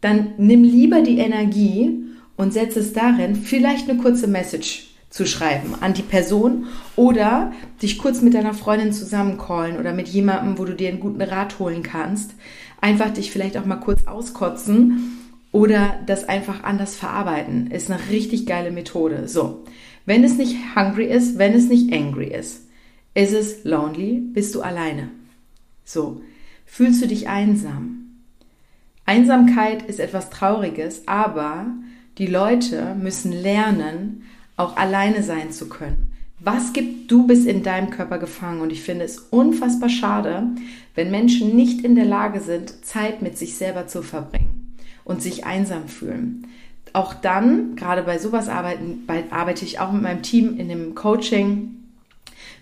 dann 0.00 0.32
nimm 0.38 0.62
lieber 0.62 1.02
die 1.02 1.18
Energie 1.18 2.04
und 2.36 2.52
setze 2.52 2.80
es 2.80 2.92
darin, 2.92 3.34
vielleicht 3.34 3.88
eine 3.88 3.98
kurze 3.98 4.28
Message 4.28 4.86
zu 5.10 5.26
schreiben 5.26 5.74
an 5.80 5.94
die 5.94 6.02
Person 6.02 6.66
oder 6.94 7.52
dich 7.80 7.98
kurz 7.98 8.20
mit 8.20 8.34
deiner 8.34 8.54
Freundin 8.54 8.92
zusammencallen 8.92 9.78
oder 9.78 9.94
mit 9.94 10.08
jemandem, 10.08 10.58
wo 10.58 10.64
du 10.64 10.74
dir 10.74 10.88
einen 10.88 11.00
guten 11.00 11.22
Rat 11.22 11.58
holen 11.58 11.82
kannst. 11.82 12.32
Einfach 12.80 13.10
dich 13.10 13.30
vielleicht 13.30 13.56
auch 13.56 13.64
mal 13.64 13.76
kurz 13.76 14.06
auskotzen 14.06 15.17
oder 15.52 15.98
das 16.06 16.28
einfach 16.28 16.62
anders 16.62 16.96
verarbeiten. 16.96 17.70
Ist 17.70 17.90
eine 17.90 18.00
richtig 18.10 18.46
geile 18.46 18.70
Methode. 18.70 19.28
So, 19.28 19.64
wenn 20.06 20.24
es 20.24 20.36
nicht 20.36 20.56
hungry 20.76 21.06
ist, 21.06 21.38
wenn 21.38 21.54
es 21.54 21.68
nicht 21.68 21.92
angry 21.92 22.28
ist, 22.28 22.66
ist 23.14 23.32
es 23.32 23.64
lonely, 23.64 24.20
bist 24.32 24.54
du 24.54 24.62
alleine. 24.62 25.10
So, 25.84 26.22
fühlst 26.66 27.02
du 27.02 27.06
dich 27.06 27.28
einsam. 27.28 28.20
Einsamkeit 29.06 29.82
ist 29.82 30.00
etwas 30.00 30.28
Trauriges, 30.28 31.08
aber 31.08 31.66
die 32.18 32.26
Leute 32.26 32.94
müssen 32.94 33.32
lernen, 33.32 34.24
auch 34.56 34.76
alleine 34.76 35.22
sein 35.22 35.50
zu 35.50 35.68
können. 35.68 36.12
Was 36.40 36.72
gibt 36.72 37.10
du 37.10 37.26
bist 37.26 37.46
in 37.46 37.62
deinem 37.62 37.90
Körper 37.90 38.18
gefangen? 38.18 38.60
Und 38.60 38.70
ich 38.70 38.82
finde 38.82 39.04
es 39.04 39.18
unfassbar 39.18 39.88
schade, 39.88 40.44
wenn 40.94 41.10
Menschen 41.10 41.56
nicht 41.56 41.84
in 41.84 41.96
der 41.96 42.04
Lage 42.04 42.40
sind, 42.40 42.84
Zeit 42.84 43.22
mit 43.22 43.38
sich 43.38 43.56
selber 43.56 43.86
zu 43.86 44.02
verbringen 44.02 44.57
und 45.08 45.20
sich 45.20 45.44
einsam 45.44 45.88
fühlen. 45.88 46.46
Auch 46.92 47.14
dann, 47.14 47.74
gerade 47.74 48.02
bei 48.02 48.18
sowas 48.18 48.48
arbeiten, 48.48 49.04
arbeite 49.30 49.64
ich 49.64 49.80
auch 49.80 49.90
mit 49.90 50.02
meinem 50.02 50.22
Team 50.22 50.56
in 50.58 50.68
dem 50.68 50.94
Coaching, 50.94 51.74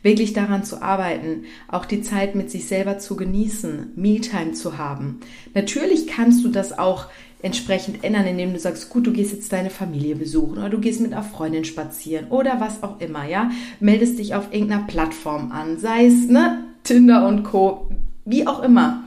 wirklich 0.02 0.32
daran 0.32 0.64
zu 0.64 0.82
arbeiten, 0.82 1.44
auch 1.68 1.84
die 1.84 2.00
Zeit 2.00 2.34
mit 2.34 2.50
sich 2.50 2.66
selber 2.66 2.98
zu 2.98 3.16
genießen, 3.16 3.92
Me-Time 3.96 4.52
zu 4.52 4.78
haben. 4.78 5.20
Natürlich 5.54 6.06
kannst 6.06 6.44
du 6.44 6.48
das 6.48 6.78
auch 6.78 7.06
entsprechend 7.42 8.04
ändern, 8.04 8.26
indem 8.26 8.52
du 8.52 8.58
sagst, 8.58 8.88
gut, 8.88 9.06
du 9.06 9.12
gehst 9.12 9.32
jetzt 9.32 9.52
deine 9.52 9.70
Familie 9.70 10.16
besuchen 10.16 10.58
oder 10.58 10.70
du 10.70 10.78
gehst 10.78 11.00
mit 11.00 11.12
einer 11.12 11.22
Freundin 11.22 11.64
spazieren 11.64 12.28
oder 12.28 12.60
was 12.60 12.82
auch 12.82 13.00
immer, 13.00 13.26
ja. 13.28 13.50
Meldest 13.80 14.18
dich 14.18 14.34
auf 14.34 14.52
irgendeiner 14.52 14.86
Plattform 14.86 15.52
an, 15.52 15.78
sei 15.78 16.06
es, 16.06 16.28
ne, 16.28 16.64
Tinder 16.84 17.26
und 17.26 17.42
Co., 17.42 17.90
wie 18.24 18.46
auch 18.46 18.62
immer. 18.62 19.04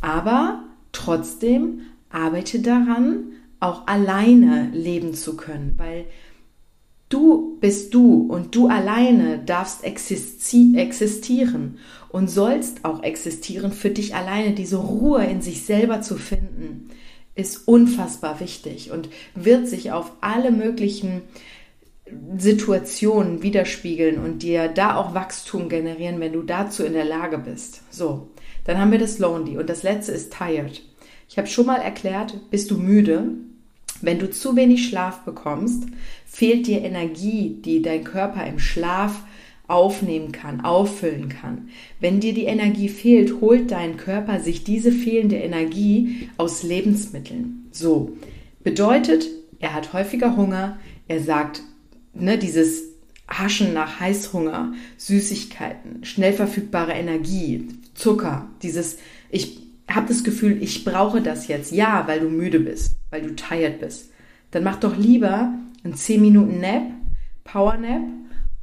Aber 0.00 0.64
trotzdem 0.92 1.80
arbeite 2.10 2.60
daran, 2.60 3.32
auch 3.60 3.86
alleine 3.86 4.70
leben 4.72 5.14
zu 5.14 5.36
können, 5.36 5.74
weil 5.76 6.06
Du 7.10 7.58
bist 7.58 7.92
du 7.92 8.28
und 8.30 8.54
du 8.54 8.68
alleine 8.68 9.40
darfst 9.40 9.82
existieren 9.82 11.78
und 12.08 12.30
sollst 12.30 12.84
auch 12.84 13.02
existieren. 13.02 13.72
Für 13.72 13.90
dich 13.90 14.14
alleine 14.14 14.54
diese 14.54 14.76
Ruhe 14.76 15.24
in 15.24 15.42
sich 15.42 15.64
selber 15.64 16.02
zu 16.02 16.14
finden, 16.14 16.88
ist 17.34 17.66
unfassbar 17.66 18.38
wichtig 18.38 18.92
und 18.92 19.08
wird 19.34 19.66
sich 19.66 19.90
auf 19.90 20.12
alle 20.20 20.52
möglichen 20.52 21.22
Situationen 22.38 23.42
widerspiegeln 23.42 24.18
und 24.18 24.44
dir 24.44 24.68
da 24.68 24.94
auch 24.94 25.12
Wachstum 25.12 25.68
generieren, 25.68 26.20
wenn 26.20 26.32
du 26.32 26.42
dazu 26.42 26.84
in 26.84 26.92
der 26.92 27.04
Lage 27.04 27.38
bist. 27.38 27.82
So, 27.90 28.28
dann 28.64 28.78
haben 28.78 28.92
wir 28.92 29.00
das 29.00 29.18
Lonely 29.18 29.58
und 29.58 29.68
das 29.68 29.82
letzte 29.82 30.12
ist 30.12 30.32
Tired. 30.32 30.82
Ich 31.30 31.38
habe 31.38 31.46
schon 31.46 31.66
mal 31.66 31.80
erklärt, 31.80 32.50
bist 32.50 32.72
du 32.72 32.76
müde? 32.76 33.28
Wenn 34.00 34.18
du 34.18 34.28
zu 34.28 34.56
wenig 34.56 34.88
Schlaf 34.88 35.20
bekommst, 35.20 35.84
fehlt 36.26 36.66
dir 36.66 36.82
Energie, 36.82 37.56
die 37.64 37.82
dein 37.82 38.02
Körper 38.02 38.44
im 38.46 38.58
Schlaf 38.58 39.22
aufnehmen 39.68 40.32
kann, 40.32 40.62
auffüllen 40.62 41.28
kann. 41.28 41.68
Wenn 42.00 42.18
dir 42.18 42.34
die 42.34 42.46
Energie 42.46 42.88
fehlt, 42.88 43.40
holt 43.40 43.70
dein 43.70 43.96
Körper 43.96 44.40
sich 44.40 44.64
diese 44.64 44.90
fehlende 44.90 45.36
Energie 45.36 46.28
aus 46.36 46.64
Lebensmitteln. 46.64 47.68
So 47.70 48.16
bedeutet, 48.64 49.28
er 49.60 49.74
hat 49.74 49.92
häufiger 49.92 50.36
Hunger, 50.36 50.80
er 51.06 51.20
sagt, 51.20 51.62
ne, 52.12 52.38
dieses 52.38 52.82
Haschen 53.28 53.72
nach 53.72 54.00
Heißhunger, 54.00 54.72
Süßigkeiten, 54.96 56.04
schnell 56.04 56.32
verfügbare 56.32 56.92
Energie, 56.94 57.68
Zucker, 57.94 58.48
dieses, 58.62 58.98
ich 59.30 59.69
habe 59.94 60.08
das 60.08 60.24
Gefühl, 60.24 60.62
ich 60.62 60.84
brauche 60.84 61.20
das 61.20 61.48
jetzt. 61.48 61.72
Ja, 61.72 62.06
weil 62.06 62.20
du 62.20 62.28
müde 62.28 62.60
bist, 62.60 62.96
weil 63.10 63.22
du 63.22 63.34
tired 63.34 63.80
bist. 63.80 64.10
Dann 64.50 64.64
mach 64.64 64.76
doch 64.76 64.96
lieber 64.96 65.54
ein 65.84 65.94
10 65.94 66.20
Minuten 66.20 66.60
Nap, 66.60 66.82
Power 67.44 67.76
Nap 67.76 68.02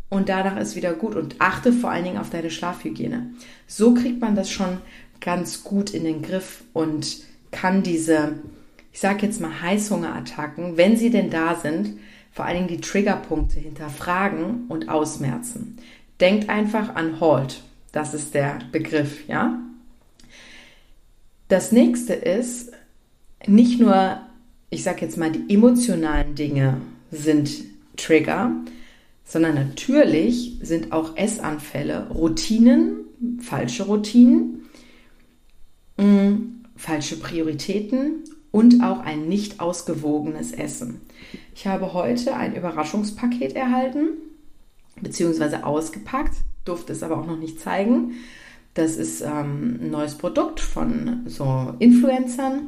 und 0.09 0.29
danach 0.29 0.57
ist 0.57 0.75
wieder 0.75 0.93
gut 0.93 1.15
und 1.15 1.35
achte 1.39 1.73
vor 1.73 1.91
allen 1.91 2.05
Dingen 2.05 2.17
auf 2.17 2.29
deine 2.29 2.51
Schlafhygiene. 2.51 3.31
So 3.65 3.93
kriegt 3.93 4.21
man 4.21 4.35
das 4.35 4.49
schon 4.49 4.77
ganz 5.19 5.63
gut 5.63 5.89
in 5.91 6.03
den 6.03 6.21
Griff 6.21 6.63
und 6.73 7.17
kann 7.51 7.83
diese, 7.83 8.35
ich 8.93 8.99
sage 8.99 9.25
jetzt 9.25 9.41
mal 9.41 9.61
Heißhungerattacken, 9.61 10.77
wenn 10.77 10.97
sie 10.97 11.09
denn 11.09 11.29
da 11.29 11.55
sind, 11.55 11.97
vor 12.31 12.45
allen 12.45 12.67
Dingen 12.67 12.67
die 12.67 12.81
Triggerpunkte 12.81 13.59
hinterfragen 13.59 14.65
und 14.67 14.89
ausmerzen. 14.89 15.77
Denkt 16.19 16.49
einfach 16.49 16.95
an 16.95 17.19
Halt. 17.19 17.63
Das 17.91 18.13
ist 18.13 18.33
der 18.33 18.59
Begriff, 18.71 19.27
ja? 19.27 19.59
Das 21.47 21.71
nächste 21.71 22.13
ist, 22.13 22.71
nicht 23.45 23.79
nur, 23.79 24.19
ich 24.69 24.83
sage 24.83 25.01
jetzt 25.01 25.17
mal, 25.17 25.31
die 25.31 25.53
emotionalen 25.53 26.35
Dinge 26.35 26.81
sind 27.11 27.49
Trigger, 27.95 28.51
sondern 29.23 29.55
natürlich 29.55 30.57
sind 30.61 30.91
auch 30.91 31.15
Essanfälle 31.17 32.09
Routinen, 32.09 33.05
falsche 33.39 33.83
Routinen, 33.83 34.65
mh, 35.97 36.05
mm, 36.05 36.63
falsche 36.75 37.17
Prioritäten 37.17 38.23
und 38.51 38.83
auch 38.83 38.99
ein 38.99 39.27
nicht 39.27 39.59
ausgewogenes 39.59 40.51
Essen. 40.51 41.01
Ich 41.55 41.67
habe 41.67 41.93
heute 41.93 42.35
ein 42.35 42.55
Überraschungspaket 42.55 43.53
erhalten, 43.55 44.09
beziehungsweise 45.01 45.65
ausgepackt, 45.65 46.35
durfte 46.65 46.93
es 46.93 47.03
aber 47.03 47.17
auch 47.17 47.25
noch 47.25 47.37
nicht 47.37 47.59
zeigen. 47.59 48.13
Das 48.77 48.95
ist 48.95 49.21
ähm, 49.21 49.79
ein 49.81 49.89
neues 49.89 50.13
Produkt 50.13 50.59
von 50.59 51.21
so 51.25 51.73
Influencern, 51.79 52.67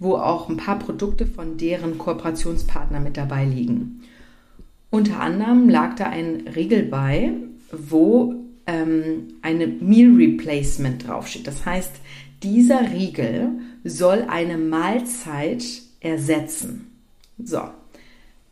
wo 0.00 0.16
auch 0.16 0.48
ein 0.48 0.56
paar 0.56 0.80
Produkte 0.80 1.26
von 1.26 1.56
deren 1.56 1.96
Kooperationspartner 1.96 2.98
mit 2.98 3.16
dabei 3.16 3.44
liegen. 3.44 4.02
Unter 4.90 5.20
anderem 5.20 5.68
lag 5.68 5.94
da 5.94 6.06
ein 6.06 6.48
Riegel 6.56 6.82
bei, 6.82 7.34
wo 7.70 8.34
ähm, 8.66 9.28
eine 9.42 9.68
Meal 9.68 10.16
Replacement 10.16 11.06
draufsteht. 11.06 11.46
Das 11.46 11.64
heißt, 11.64 11.92
dieser 12.42 12.90
Riegel 12.90 13.50
soll 13.84 14.26
eine 14.28 14.58
Mahlzeit 14.58 15.64
ersetzen. 16.00 16.90
So, 17.38 17.60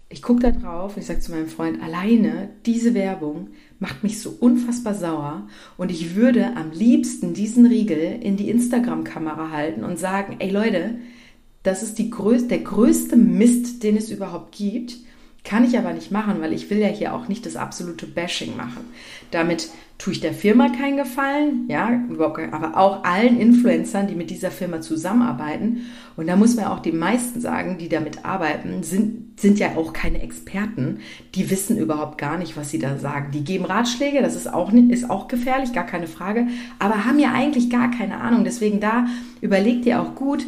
ich 0.09 0.23
gucke 0.23 0.43
da 0.43 0.51
drauf 0.53 0.95
und 0.95 1.01
ich 1.01 1.09
sage 1.09 1.19
zu 1.19 1.33
meinem 1.33 1.49
Freund, 1.49 1.83
alleine 1.83 2.51
diese 2.65 2.95
Werbung 2.95 3.49
macht 3.83 4.05
mich 4.05 4.21
so 4.21 4.31
unfassbar 4.39 4.95
sauer 4.95 5.49
und 5.77 5.91
ich 5.91 6.15
würde 6.15 6.57
am 6.57 6.71
liebsten 6.71 7.35
diesen 7.35 7.67
Riegel 7.67 8.21
in 8.23 8.37
die 8.37 8.49
Instagram-Kamera 8.49 9.51
halten 9.51 9.83
und 9.83 9.99
sagen, 9.99 10.37
ey 10.39 10.51
Leute, 10.51 10.95
das 11.65 11.83
ist 11.83 11.99
größte, 12.09 12.49
der 12.49 12.61
größte 12.61 13.17
Mist, 13.17 13.83
den 13.83 13.97
es 13.97 14.09
überhaupt 14.09 14.55
gibt. 14.55 14.99
Kann 15.43 15.65
ich 15.65 15.77
aber 15.77 15.93
nicht 15.93 16.13
machen, 16.13 16.41
weil 16.41 16.53
ich 16.53 16.71
will 16.71 16.79
ja 16.79 16.87
hier 16.87 17.13
auch 17.13 17.27
nicht 17.27 17.45
das 17.45 17.57
absolute 17.57 18.07
Bashing 18.07 18.57
machen. 18.57 18.85
Damit 19.33 19.69
tue 20.03 20.15
ich 20.15 20.21
der 20.21 20.35
Firma 20.35 20.69
keinen 20.69 20.97
Gefallen, 20.97 21.67
ja, 21.69 22.03
aber 22.51 22.77
auch 22.77 23.05
allen 23.05 23.39
Influencern, 23.39 24.09
die 24.09 24.17
mit 24.17 24.31
dieser 24.31 24.51
Firma 24.51 24.81
zusammenarbeiten. 24.81 25.83
Und 26.17 26.27
da 26.27 26.35
muss 26.35 26.57
man 26.57 26.65
auch 26.65 26.81
die 26.81 26.91
meisten 26.91 27.41
sagen, 27.41 27.79
die 27.79 27.89
damit 27.89 28.25
arbeiten, 28.25 28.83
sind, 28.83 29.39
sind 29.41 29.61
ja 29.61 29.77
auch 29.77 29.93
keine 29.93 30.21
Experten. 30.21 30.99
Die 31.37 31.51
wissen 31.51 31.79
überhaupt 31.79 32.19
gar 32.19 32.37
nicht, 32.37 32.57
was 32.57 32.71
sie 32.71 32.81
da 32.81 32.99
sagen. 32.99 33.31
Die 33.33 33.45
geben 33.45 33.65
Ratschläge, 33.65 34.23
das 34.23 34.35
ist 34.35 34.53
auch, 34.53 34.73
ist 34.73 35.09
auch 35.09 35.29
gefährlich, 35.29 35.73
gar 35.73 35.87
keine 35.87 36.09
Frage, 36.09 36.49
aber 36.81 37.05
haben 37.05 37.21
ja 37.21 37.33
eigentlich 37.33 37.71
gar 37.71 37.93
keine 37.93 38.21
Ahnung. 38.21 38.43
Deswegen 38.43 38.81
da 38.81 39.07
überleg 39.41 39.83
dir 39.83 40.03
auch 40.03 40.17
gut, 40.17 40.45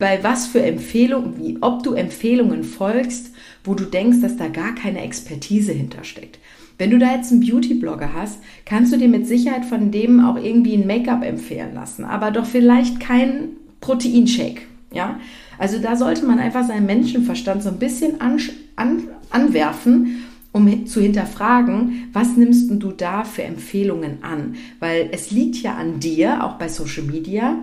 bei 0.00 0.24
was 0.24 0.48
für 0.48 0.60
Empfehlungen, 0.60 1.38
wie, 1.38 1.58
ob 1.60 1.84
du 1.84 1.94
Empfehlungen 1.94 2.64
folgst, 2.64 3.30
wo 3.62 3.74
du 3.74 3.84
denkst, 3.84 4.22
dass 4.22 4.36
da 4.36 4.48
gar 4.48 4.74
keine 4.74 5.02
Expertise 5.02 5.70
hintersteckt. 5.70 6.40
Wenn 6.82 6.90
du 6.90 6.98
da 6.98 7.14
jetzt 7.14 7.30
einen 7.30 7.46
Beauty-Blogger 7.46 8.12
hast, 8.12 8.40
kannst 8.64 8.92
du 8.92 8.96
dir 8.96 9.06
mit 9.06 9.24
Sicherheit 9.24 9.64
von 9.64 9.92
dem 9.92 10.18
auch 10.18 10.34
irgendwie 10.34 10.74
ein 10.74 10.84
Make-up 10.84 11.22
empfehlen 11.22 11.74
lassen, 11.74 12.04
aber 12.04 12.32
doch 12.32 12.44
vielleicht 12.44 12.98
kein 12.98 13.50
Proteinshake, 13.80 14.62
ja? 14.92 15.20
Also 15.60 15.78
da 15.78 15.94
sollte 15.94 16.26
man 16.26 16.40
einfach 16.40 16.66
seinen 16.66 16.86
Menschenverstand 16.86 17.62
so 17.62 17.68
ein 17.68 17.78
bisschen 17.78 18.20
an, 18.20 18.40
an, 18.74 19.04
anwerfen, 19.30 20.24
um 20.50 20.84
zu 20.86 21.00
hinterfragen, 21.00 22.08
was 22.12 22.36
nimmst 22.36 22.68
du 22.68 22.90
da 22.90 23.22
für 23.22 23.44
Empfehlungen 23.44 24.24
an? 24.24 24.56
Weil 24.80 25.08
es 25.12 25.30
liegt 25.30 25.58
ja 25.58 25.76
an 25.76 26.00
dir, 26.00 26.42
auch 26.42 26.54
bei 26.54 26.66
Social 26.66 27.04
Media, 27.04 27.58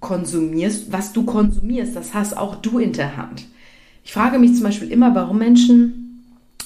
konsumierst, 0.00 0.90
was 0.90 1.12
du 1.12 1.26
konsumierst, 1.26 1.94
das 1.94 2.14
hast 2.14 2.34
auch 2.34 2.54
du 2.54 2.78
in 2.78 2.94
der 2.94 3.18
Hand. 3.18 3.44
Ich 4.02 4.14
frage 4.14 4.38
mich 4.38 4.54
zum 4.54 4.62
Beispiel 4.62 4.90
immer, 4.90 5.14
warum 5.14 5.36
Menschen 5.36 6.05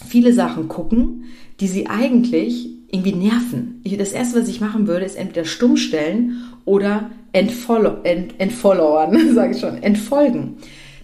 viele 0.07 0.33
Sachen 0.33 0.69
gucken, 0.69 1.25
die 1.61 1.69
sie 1.69 1.87
eigentlich 1.87 2.69
irgendwie 2.90 3.14
nerven. 3.14 3.83
Das 3.99 4.12
erste, 4.12 4.40
was 4.40 4.49
ich 4.49 4.61
machen 4.61 4.87
würde, 4.87 5.04
ist 5.04 5.16
entweder 5.16 5.45
stumm 5.45 5.76
stellen 5.76 6.42
oder 6.64 7.11
entfollow, 7.33 7.99
ent, 8.02 8.35
entfollowern, 8.38 9.35
sage 9.35 9.54
ich 9.54 9.61
schon, 9.61 9.83
entfolgen. 9.83 10.57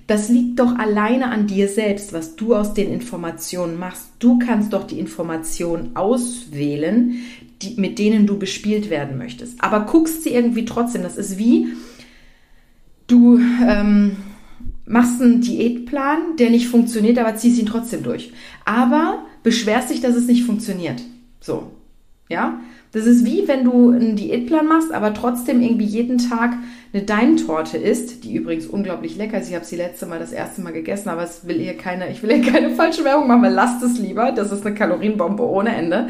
Das 0.07 0.29
liegt 0.29 0.61
doch 0.61 0.77
alleine 0.79 1.31
an 1.31 1.47
dir 1.47 1.69
selbst, 1.69 2.13
was 2.13 2.37
du 2.37 2.55
aus 2.55 2.75
den 2.75 2.93
Informationen 2.93 3.79
machst. 3.79 4.09
Du 4.19 4.39
kannst 4.39 4.73
doch 4.73 4.85
die 4.87 5.01
Informationen 5.01 5.97
auswählen, 5.97 7.17
die, 7.63 7.81
mit 7.81 7.99
denen 7.99 8.27
du 8.27 8.39
bespielt 8.39 8.89
werden 8.89 9.19
möchtest. 9.19 9.63
Aber 9.63 9.81
guckst 9.81 10.23
sie 10.23 10.31
irgendwie 10.31 10.65
trotzdem. 10.65 11.03
Das 11.03 11.17
ist 11.17 11.39
wie, 11.39 11.69
Du 13.07 13.39
ähm, 13.39 14.17
machst 14.87 15.21
einen 15.21 15.41
Diätplan, 15.41 16.37
der 16.39 16.51
nicht 16.51 16.69
funktioniert, 16.69 17.19
aber 17.19 17.37
ziehst 17.37 17.59
ihn 17.59 17.67
trotzdem 17.67 18.03
durch. 18.03 18.33
Aber 18.65 19.25
beschwerst 19.43 19.91
dich, 19.91 20.01
dass 20.01 20.15
es 20.15 20.27
nicht 20.27 20.45
funktioniert. 20.45 21.03
So. 21.41 21.73
Ja? 22.29 22.61
Das 22.93 23.05
ist 23.05 23.25
wie 23.25 23.47
wenn 23.47 23.65
du 23.65 23.91
einen 23.91 24.17
Diätplan 24.17 24.67
machst, 24.67 24.93
aber 24.93 25.13
trotzdem 25.13 25.61
irgendwie 25.61 25.85
jeden 25.85 26.19
Tag 26.19 26.55
eine 26.93 27.03
Daimtorte 27.03 27.77
isst, 27.77 28.25
die 28.25 28.35
übrigens 28.35 28.67
unglaublich 28.67 29.17
lecker 29.17 29.39
ist. 29.39 29.49
Ich 29.49 29.55
habe 29.55 29.65
sie 29.65 29.77
letzte 29.77 30.07
Mal 30.07 30.19
das 30.19 30.33
erste 30.33 30.63
Mal 30.63 30.73
gegessen, 30.73 31.09
aber 31.09 31.25
es 31.25 31.47
will 31.47 31.59
hier 31.59 31.77
keine, 31.77 32.11
ich 32.11 32.23
will 32.23 32.33
hier 32.33 32.53
keine 32.53 32.71
falsche 32.71 33.05
Werbung 33.05 33.29
machen, 33.29 33.43
weil 33.43 33.53
lasst 33.53 33.83
es 33.83 33.99
lieber. 33.99 34.33
Das 34.33 34.51
ist 34.51 34.65
eine 34.65 34.75
Kalorienbombe 34.75 35.43
ohne 35.43 35.75
Ende. 35.77 36.09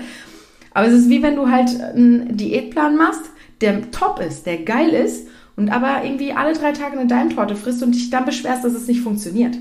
Aber 0.75 0.87
es 0.87 0.95
ist 0.95 1.09
wie 1.09 1.23
wenn 1.23 1.37
du 1.37 1.51
halt 1.51 1.81
einen 1.81 2.37
Diätplan 2.37 2.97
machst, 2.97 3.23
der 3.63 3.91
top 3.91 4.21
ist, 4.21 4.47
der 4.47 4.59
geil 4.59 4.91
ist 4.91 5.27
und 5.57 5.71
aber 5.71 6.05
irgendwie 6.05 6.33
alle 6.33 6.53
drei 6.53 6.73
Tage 6.73 6.99
eine 6.99 7.09
Daimtorte 7.09 7.57
frisst 7.57 7.83
und 7.83 7.95
dich 7.95 8.11
dann 8.11 8.25
beschwerst, 8.25 8.65
dass 8.65 8.75
es 8.75 8.87
nicht 8.87 9.01
funktioniert. 9.01 9.57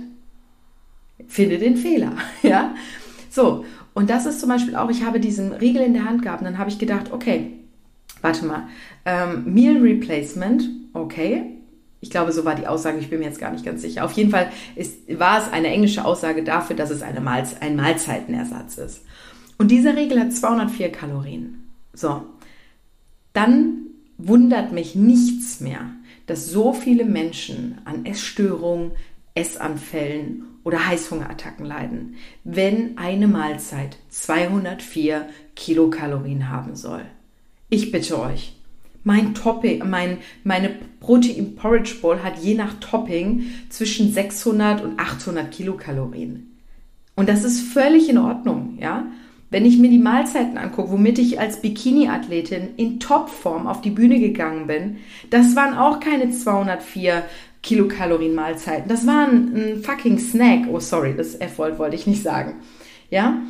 Finde 1.28 1.58
den 1.58 1.78
Fehler, 1.78 2.14
ja? 2.44 2.75
So, 3.30 3.66
und 3.94 4.10
das 4.10 4.25
ist 4.25 4.40
zum 4.40 4.50
Beispiel 4.50 4.75
auch, 4.75 4.90
ich 4.90 5.04
habe 5.04 5.20
diesen 5.20 5.54
Riegel 5.54 5.82
in 5.82 5.94
der 5.94 6.06
Hand 6.06 6.22
gehabt 6.22 6.42
und 6.42 6.46
dann 6.46 6.58
habe 6.58 6.70
ich 6.70 6.80
gedacht, 6.80 7.12
okay, 7.12 7.54
warte 8.22 8.46
mal, 8.46 8.68
ähm, 9.06 9.54
Meal 9.54 9.78
Replacement, 9.78 10.64
okay, 10.94 11.56
ich 12.02 12.10
glaube, 12.10 12.32
so 12.32 12.46
war 12.46 12.56
die 12.56 12.68
Aussage, 12.68 13.00
ich 13.00 13.10
bin 13.10 13.20
mir 13.20 13.25
jetzt 13.25 13.40
gar 13.40 13.52
nicht 13.52 13.66
ganz 13.66 13.82
sicher. 13.82 14.06
Auf 14.06 14.12
jeden 14.12 14.30
Fall 14.30 14.52
ist, 14.75 15.20
war 15.20 15.40
es 15.40 15.52
eine 15.52 15.70
englische 15.70 16.06
Aussage 16.06 16.44
dafür, 16.44 16.75
dass 16.75 16.92
es 16.92 17.02
eine 17.02 17.20
Mahlze 17.20 17.62
ein 17.62 17.75
Mahlzeitenersatz 17.75 18.78
ist. 18.78 19.02
Und 19.58 19.72
dieser 19.72 19.96
Riegel 19.96 20.20
hat 20.20 20.34
204 20.34 20.92
Kalorien. 20.92 21.64
So, 21.94 22.22
dann 23.34 23.85
wundert 24.18 24.72
mich 24.72 24.96
nichts 24.96 25.60
mehr, 25.60 25.90
dass 26.28 26.50
so 26.50 26.74
viele 26.74 27.06
Menschen 27.06 27.80
an 27.86 28.06
Essstörungen, 28.06 28.92
Essanfällen 29.36 30.44
oder 30.64 30.88
Heißhungerattacken 30.88 31.66
leiden, 31.66 32.16
wenn 32.44 32.98
eine 32.98 33.28
Mahlzeit 33.28 33.98
204 34.10 35.28
Kilokalorien 35.56 36.50
haben 36.50 36.76
soll. 36.76 37.04
Ich 37.70 37.92
bitte 37.92 38.20
euch, 38.20 38.56
mein 39.04 39.36
Topping, 39.36 39.88
mein, 39.88 40.18
meine 40.44 40.72
Protein 41.00 41.56
Porridge 41.56 41.96
Bowl 42.02 42.24
hat 42.24 42.40
je 42.40 42.56
nach 42.56 42.80
Topping 42.80 43.44
zwischen 43.70 44.12
600 44.12 44.84
und 44.84 45.00
800 45.00 45.52
Kilokalorien. 45.52 46.58
Und 47.16 47.30
das 47.30 47.44
ist 47.44 47.62
völlig 47.62 48.10
in 48.10 48.18
Ordnung, 48.18 48.78
ja. 48.80 49.06
Wenn 49.56 49.66
ich 49.66 49.78
mir 49.78 49.90
die 49.90 50.00
Mahlzeiten 50.00 50.58
angucke, 50.58 50.92
womit 50.92 51.18
ich 51.18 51.40
als 51.40 51.62
Bikini-Athletin 51.62 52.76
in 52.76 53.00
Topform 53.00 53.68
auf 53.68 53.80
die 53.80 53.90
Bühne 53.90 54.20
gegangen 54.20 54.68
bin, 54.68 54.98
das 55.30 55.56
waren 55.56 55.78
auch 55.78 56.02
keine 56.02 56.30
204 56.30 57.24
Kilokalorien 57.64 58.36
Mahlzeiten. 58.36 58.90
Das 58.90 59.08
waren 59.08 59.56
ein 59.56 59.82
fucking 59.82 60.20
Snack. 60.20 60.68
Oh, 60.70 60.82
sorry, 60.82 61.14
das 61.16 61.40
F-Wort 61.40 61.80
wollte 61.80 61.96
ich 61.96 62.06
nicht 62.06 62.22
sagen. 62.22 62.56
Ja? 63.10 63.44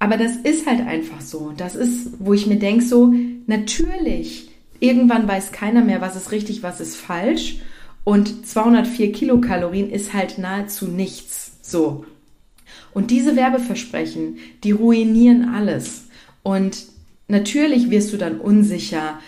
Aber 0.00 0.16
das 0.16 0.34
ist 0.34 0.66
halt 0.66 0.84
einfach 0.84 1.20
so. 1.20 1.52
Das 1.56 1.76
ist, 1.76 2.14
wo 2.18 2.34
ich 2.34 2.48
mir 2.48 2.58
denke, 2.58 2.82
so, 2.82 3.14
natürlich, 3.46 4.50
irgendwann 4.80 5.28
weiß 5.28 5.52
keiner 5.52 5.84
mehr, 5.84 6.00
was 6.00 6.16
ist 6.16 6.32
richtig, 6.32 6.64
was 6.64 6.80
ist 6.80 6.96
falsch. 6.96 7.60
Und 8.02 8.48
204 8.48 9.12
Kilokalorien 9.12 9.90
ist 9.90 10.12
halt 10.12 10.38
nahezu 10.38 10.88
nichts. 10.88 11.52
So. 11.62 12.04
Und 12.96 13.10
diese 13.10 13.36
Werbeversprechen, 13.36 14.38
die 14.64 14.70
ruinieren 14.70 15.50
alles. 15.54 16.06
Und 16.42 16.86
natürlich 17.28 17.90
wirst 17.90 18.10
du 18.14 18.16
dann 18.16 18.40
unsicher, 18.40 19.20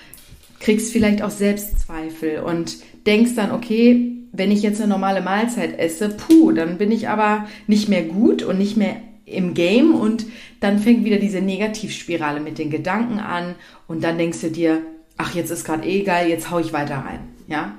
kriegst 0.58 0.90
vielleicht 0.90 1.20
auch 1.20 1.28
Selbstzweifel 1.28 2.38
und 2.38 2.78
denkst 3.04 3.32
dann, 3.36 3.50
okay, 3.50 4.12
wenn 4.32 4.50
ich 4.50 4.62
jetzt 4.62 4.80
eine 4.80 4.88
normale 4.88 5.20
Mahlzeit 5.20 5.78
esse, 5.78 6.08
puh, 6.08 6.52
dann 6.52 6.78
bin 6.78 6.90
ich 6.90 7.10
aber 7.10 7.46
nicht 7.66 7.90
mehr 7.90 8.04
gut 8.04 8.42
und 8.42 8.56
nicht 8.56 8.78
mehr 8.78 9.02
im 9.26 9.52
Game 9.52 9.94
und 9.94 10.24
dann 10.60 10.78
fängt 10.78 11.04
wieder 11.04 11.18
diese 11.18 11.42
Negativspirale 11.42 12.40
mit 12.40 12.56
den 12.56 12.70
Gedanken 12.70 13.18
an 13.18 13.54
und 13.86 14.02
dann 14.02 14.16
denkst 14.16 14.40
du 14.40 14.50
dir, 14.50 14.80
ach, 15.18 15.34
jetzt 15.34 15.50
ist 15.50 15.66
gerade 15.66 15.86
eh 15.86 16.04
geil, 16.04 16.30
jetzt 16.30 16.50
hau 16.50 16.58
ich 16.58 16.72
weiter 16.72 17.04
rein, 17.04 17.20
ja? 17.48 17.74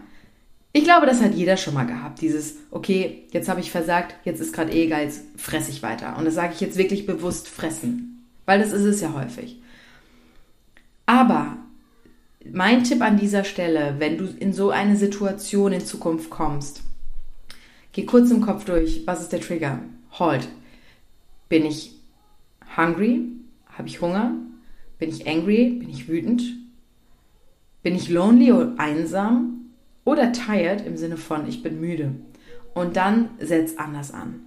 Ich 0.79 0.85
glaube, 0.85 1.05
das 1.05 1.21
hat 1.21 1.35
jeder 1.35 1.57
schon 1.57 1.73
mal 1.73 1.85
gehabt, 1.85 2.21
dieses, 2.21 2.55
okay, 2.71 3.23
jetzt 3.33 3.49
habe 3.49 3.59
ich 3.59 3.69
versagt, 3.69 4.15
jetzt 4.23 4.39
ist 4.39 4.53
gerade 4.53 4.71
eh 4.71 4.87
geil, 4.87 5.07
jetzt 5.07 5.23
fresse 5.35 5.71
ich 5.71 5.83
weiter. 5.83 6.17
Und 6.17 6.23
das 6.23 6.35
sage 6.35 6.53
ich 6.53 6.61
jetzt 6.61 6.77
wirklich 6.77 7.05
bewusst 7.05 7.49
fressen, 7.49 8.25
weil 8.45 8.59
das 8.59 8.71
ist 8.71 8.85
es 8.85 9.01
ja 9.01 9.13
häufig. 9.13 9.61
Aber 11.05 11.57
mein 12.49 12.85
Tipp 12.85 13.01
an 13.01 13.17
dieser 13.17 13.43
Stelle, 13.43 13.95
wenn 13.97 14.17
du 14.17 14.23
in 14.23 14.53
so 14.53 14.69
eine 14.69 14.95
Situation 14.95 15.73
in 15.73 15.85
Zukunft 15.85 16.29
kommst, 16.29 16.81
geh 17.91 18.05
kurz 18.05 18.31
im 18.31 18.39
Kopf 18.39 18.63
durch, 18.63 19.01
was 19.05 19.19
ist 19.19 19.33
der 19.33 19.41
Trigger? 19.41 19.79
Halt. 20.17 20.47
Bin 21.49 21.65
ich 21.65 21.91
hungry? 22.77 23.23
Habe 23.77 23.89
ich 23.89 23.99
Hunger? 23.99 24.31
Bin 24.97 25.09
ich 25.09 25.27
angry? 25.27 25.71
Bin 25.71 25.89
ich 25.89 26.07
wütend? 26.07 26.41
Bin 27.83 27.95
ich 27.95 28.07
lonely 28.07 28.53
oder 28.53 28.75
einsam? 28.77 29.58
Oder 30.09 30.31
tired 30.31 30.83
im 30.87 30.97
Sinne 30.97 31.17
von 31.17 31.47
ich 31.47 31.61
bin 31.61 31.79
müde? 31.79 32.15
Und 32.73 32.95
dann 32.95 33.29
setz 33.39 33.77
anders 33.77 34.11
an. 34.11 34.39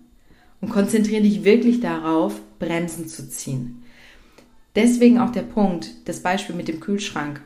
Und 0.61 0.71
konzentriere 0.71 1.23
dich 1.23 1.45
wirklich 1.45 1.79
darauf, 1.79 2.41
Bremsen 2.59 3.07
zu 3.07 3.29
ziehen. 3.29 3.85
Deswegen 4.75 5.21
auch 5.21 5.31
der 5.31 5.43
Punkt, 5.43 6.09
das 6.09 6.19
Beispiel 6.19 6.57
mit 6.57 6.67
dem 6.67 6.81
Kühlschrank. 6.81 7.43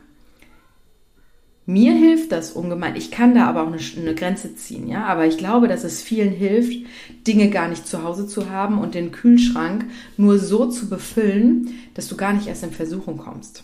Mir 1.67 1.93
hilft 1.93 2.31
das 2.31 2.53
ungemein. 2.53 2.95
Ich 2.95 3.11
kann 3.11 3.35
da 3.35 3.45
aber 3.45 3.61
auch 3.61 3.67
eine, 3.67 3.77
eine, 3.97 4.15
Grenze 4.15 4.55
ziehen, 4.55 4.87
ja. 4.87 5.05
Aber 5.05 5.27
ich 5.27 5.37
glaube, 5.37 5.67
dass 5.67 5.83
es 5.83 6.01
vielen 6.01 6.31
hilft, 6.31 6.87
Dinge 7.27 7.51
gar 7.51 7.67
nicht 7.67 7.85
zu 7.85 8.01
Hause 8.01 8.25
zu 8.25 8.49
haben 8.49 8.79
und 8.79 8.95
den 8.95 9.11
Kühlschrank 9.11 9.85
nur 10.15 10.39
so 10.39 10.65
zu 10.71 10.89
befüllen, 10.89 11.75
dass 11.93 12.07
du 12.07 12.17
gar 12.17 12.33
nicht 12.33 12.47
erst 12.47 12.63
in 12.63 12.71
Versuchung 12.71 13.19
kommst. 13.19 13.63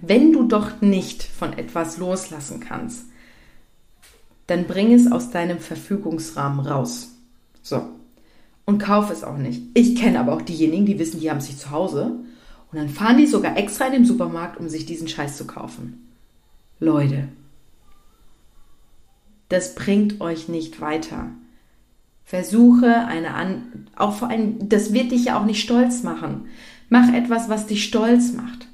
Wenn 0.00 0.32
du 0.32 0.44
doch 0.44 0.80
nicht 0.80 1.22
von 1.22 1.52
etwas 1.52 1.98
loslassen 1.98 2.60
kannst, 2.60 3.08
dann 4.46 4.66
bring 4.66 4.92
es 4.92 5.10
aus 5.10 5.30
deinem 5.30 5.58
Verfügungsrahmen 5.58 6.60
raus. 6.66 7.12
So. 7.62 7.82
Und 8.66 8.78
kauf 8.78 9.10
es 9.10 9.24
auch 9.24 9.36
nicht. 9.36 9.62
Ich 9.74 9.96
kenne 9.96 10.20
aber 10.20 10.32
auch 10.32 10.42
diejenigen, 10.42 10.86
die 10.86 10.98
wissen, 10.98 11.20
die 11.20 11.30
haben 11.30 11.40
sich 11.40 11.58
zu 11.58 11.70
Hause 11.70 12.12
und 12.72 12.78
dann 12.78 12.88
fahren 12.88 13.18
die 13.18 13.26
sogar 13.26 13.56
extra 13.56 13.86
in 13.86 13.92
den 13.92 14.04
Supermarkt, 14.06 14.58
um 14.58 14.68
sich 14.68 14.86
diesen 14.86 15.08
Scheiß 15.08 15.36
zu 15.36 15.46
kaufen. 15.46 16.08
Leute, 16.80 17.28
das 19.48 19.74
bringt 19.74 20.20
euch 20.20 20.48
nicht 20.48 20.80
weiter. 20.80 21.28
Versuche 22.24 23.06
eine 23.06 23.34
an, 23.34 23.86
auch 23.96 24.14
vor 24.14 24.30
allem, 24.30 24.68
das 24.68 24.92
wird 24.92 25.12
dich 25.12 25.26
ja 25.26 25.38
auch 25.38 25.44
nicht 25.44 25.62
stolz 25.62 26.02
machen. 26.02 26.46
Mach 26.88 27.12
etwas, 27.12 27.48
was 27.48 27.66
dich 27.66 27.84
stolz 27.84 28.32
macht. 28.32 28.66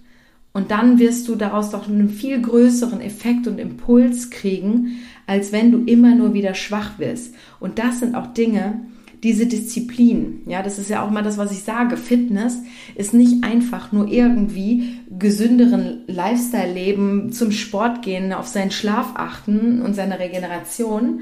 Und 0.52 0.70
dann 0.70 0.98
wirst 0.98 1.28
du 1.28 1.36
daraus 1.36 1.70
doch 1.70 1.88
einen 1.88 2.08
viel 2.08 2.40
größeren 2.40 3.00
Effekt 3.00 3.46
und 3.46 3.58
Impuls 3.58 4.30
kriegen, 4.30 4.98
als 5.26 5.52
wenn 5.52 5.70
du 5.70 5.84
immer 5.84 6.14
nur 6.14 6.34
wieder 6.34 6.54
schwach 6.54 6.98
wirst. 6.98 7.34
Und 7.60 7.78
das 7.78 8.00
sind 8.00 8.16
auch 8.16 8.28
Dinge, 8.28 8.80
diese 9.22 9.46
Disziplin, 9.46 10.42
ja, 10.46 10.62
das 10.62 10.78
ist 10.78 10.88
ja 10.88 11.04
auch 11.04 11.10
mal 11.10 11.22
das, 11.22 11.36
was 11.36 11.52
ich 11.52 11.62
sage. 11.62 11.96
Fitness 11.98 12.62
ist 12.94 13.12
nicht 13.12 13.44
einfach 13.44 13.92
nur 13.92 14.08
irgendwie 14.08 14.98
gesünderen 15.18 16.04
Lifestyle 16.06 16.72
leben, 16.72 17.30
zum 17.30 17.52
Sport 17.52 18.02
gehen, 18.02 18.32
auf 18.32 18.46
seinen 18.46 18.70
Schlaf 18.70 19.12
achten 19.14 19.82
und 19.82 19.94
seine 19.94 20.18
Regeneration, 20.18 21.20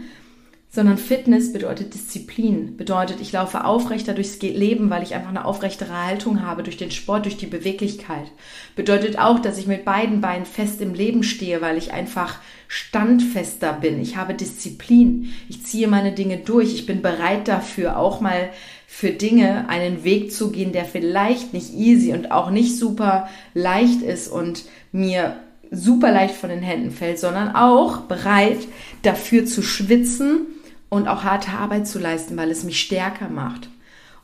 sondern 0.71 0.99
Fitness 0.99 1.53
bedeutet 1.53 1.95
Disziplin, 1.95 2.77
bedeutet, 2.77 3.23
ich 3.23 3.33
laufe 3.33 3.65
aufrechter 3.65 4.13
durchs 4.13 4.41
Leben, 4.43 4.91
weil 4.91 5.03
ich 5.03 5.15
einfach 5.15 5.31
eine 5.31 5.47
aufrechtere 5.47 6.05
Haltung 6.05 6.43
habe 6.43 6.63
durch 6.63 6.77
den 6.77 6.91
Sport, 6.91 7.25
durch 7.25 7.39
die 7.39 7.47
Beweglichkeit. 7.47 8.31
Bedeutet 8.77 9.19
auch, 9.19 9.39
dass 9.39 9.57
ich 9.57 9.67
mit 9.67 9.87
beiden 9.87 10.21
Beinen 10.21 10.45
fest 10.45 10.83
im 10.83 10.93
Leben 10.93 11.23
stehe, 11.23 11.63
weil 11.63 11.79
ich 11.79 11.95
einfach 11.95 12.39
standfester 12.69 13.73
bin. 13.73 13.99
Ich 14.01 14.17
habe 14.17 14.35
Disziplin. 14.35 15.33
Ich 15.49 15.65
ziehe 15.65 15.89
meine 15.89 16.13
Dinge 16.13 16.37
durch. 16.37 16.75
Ich 16.75 16.85
bin 16.85 17.01
bereit 17.01 17.49
dafür, 17.49 17.97
auch 17.97 18.21
mal 18.21 18.51
für 18.87 19.11
Dinge 19.11 19.71
einen 19.71 20.05
Weg 20.05 20.33
zu 20.33 20.51
gehen, 20.51 20.73
der 20.73 20.85
vielleicht 20.85 21.55
nicht 21.55 21.73
easy 21.73 22.13
und 22.13 22.31
auch 22.31 22.51
nicht 22.51 22.77
super 22.77 23.31
leicht 23.55 24.03
ist 24.03 24.29
und 24.29 24.65
mir 24.93 25.37
super 25.71 26.13
leicht 26.13 26.35
von 26.35 26.51
den 26.51 26.63
Händen 26.63 26.91
fällt, 26.91 27.19
sondern 27.19 27.55
auch 27.55 28.01
bereit 28.01 28.59
dafür 29.03 29.47
zu 29.47 29.63
schwitzen 29.63 30.47
und 30.89 31.09
auch 31.09 31.25
harte 31.25 31.53
Arbeit 31.53 31.87
zu 31.87 31.99
leisten, 31.99 32.37
weil 32.37 32.51
es 32.51 32.65
mich 32.65 32.81
stärker 32.81 33.29
macht. 33.29 33.69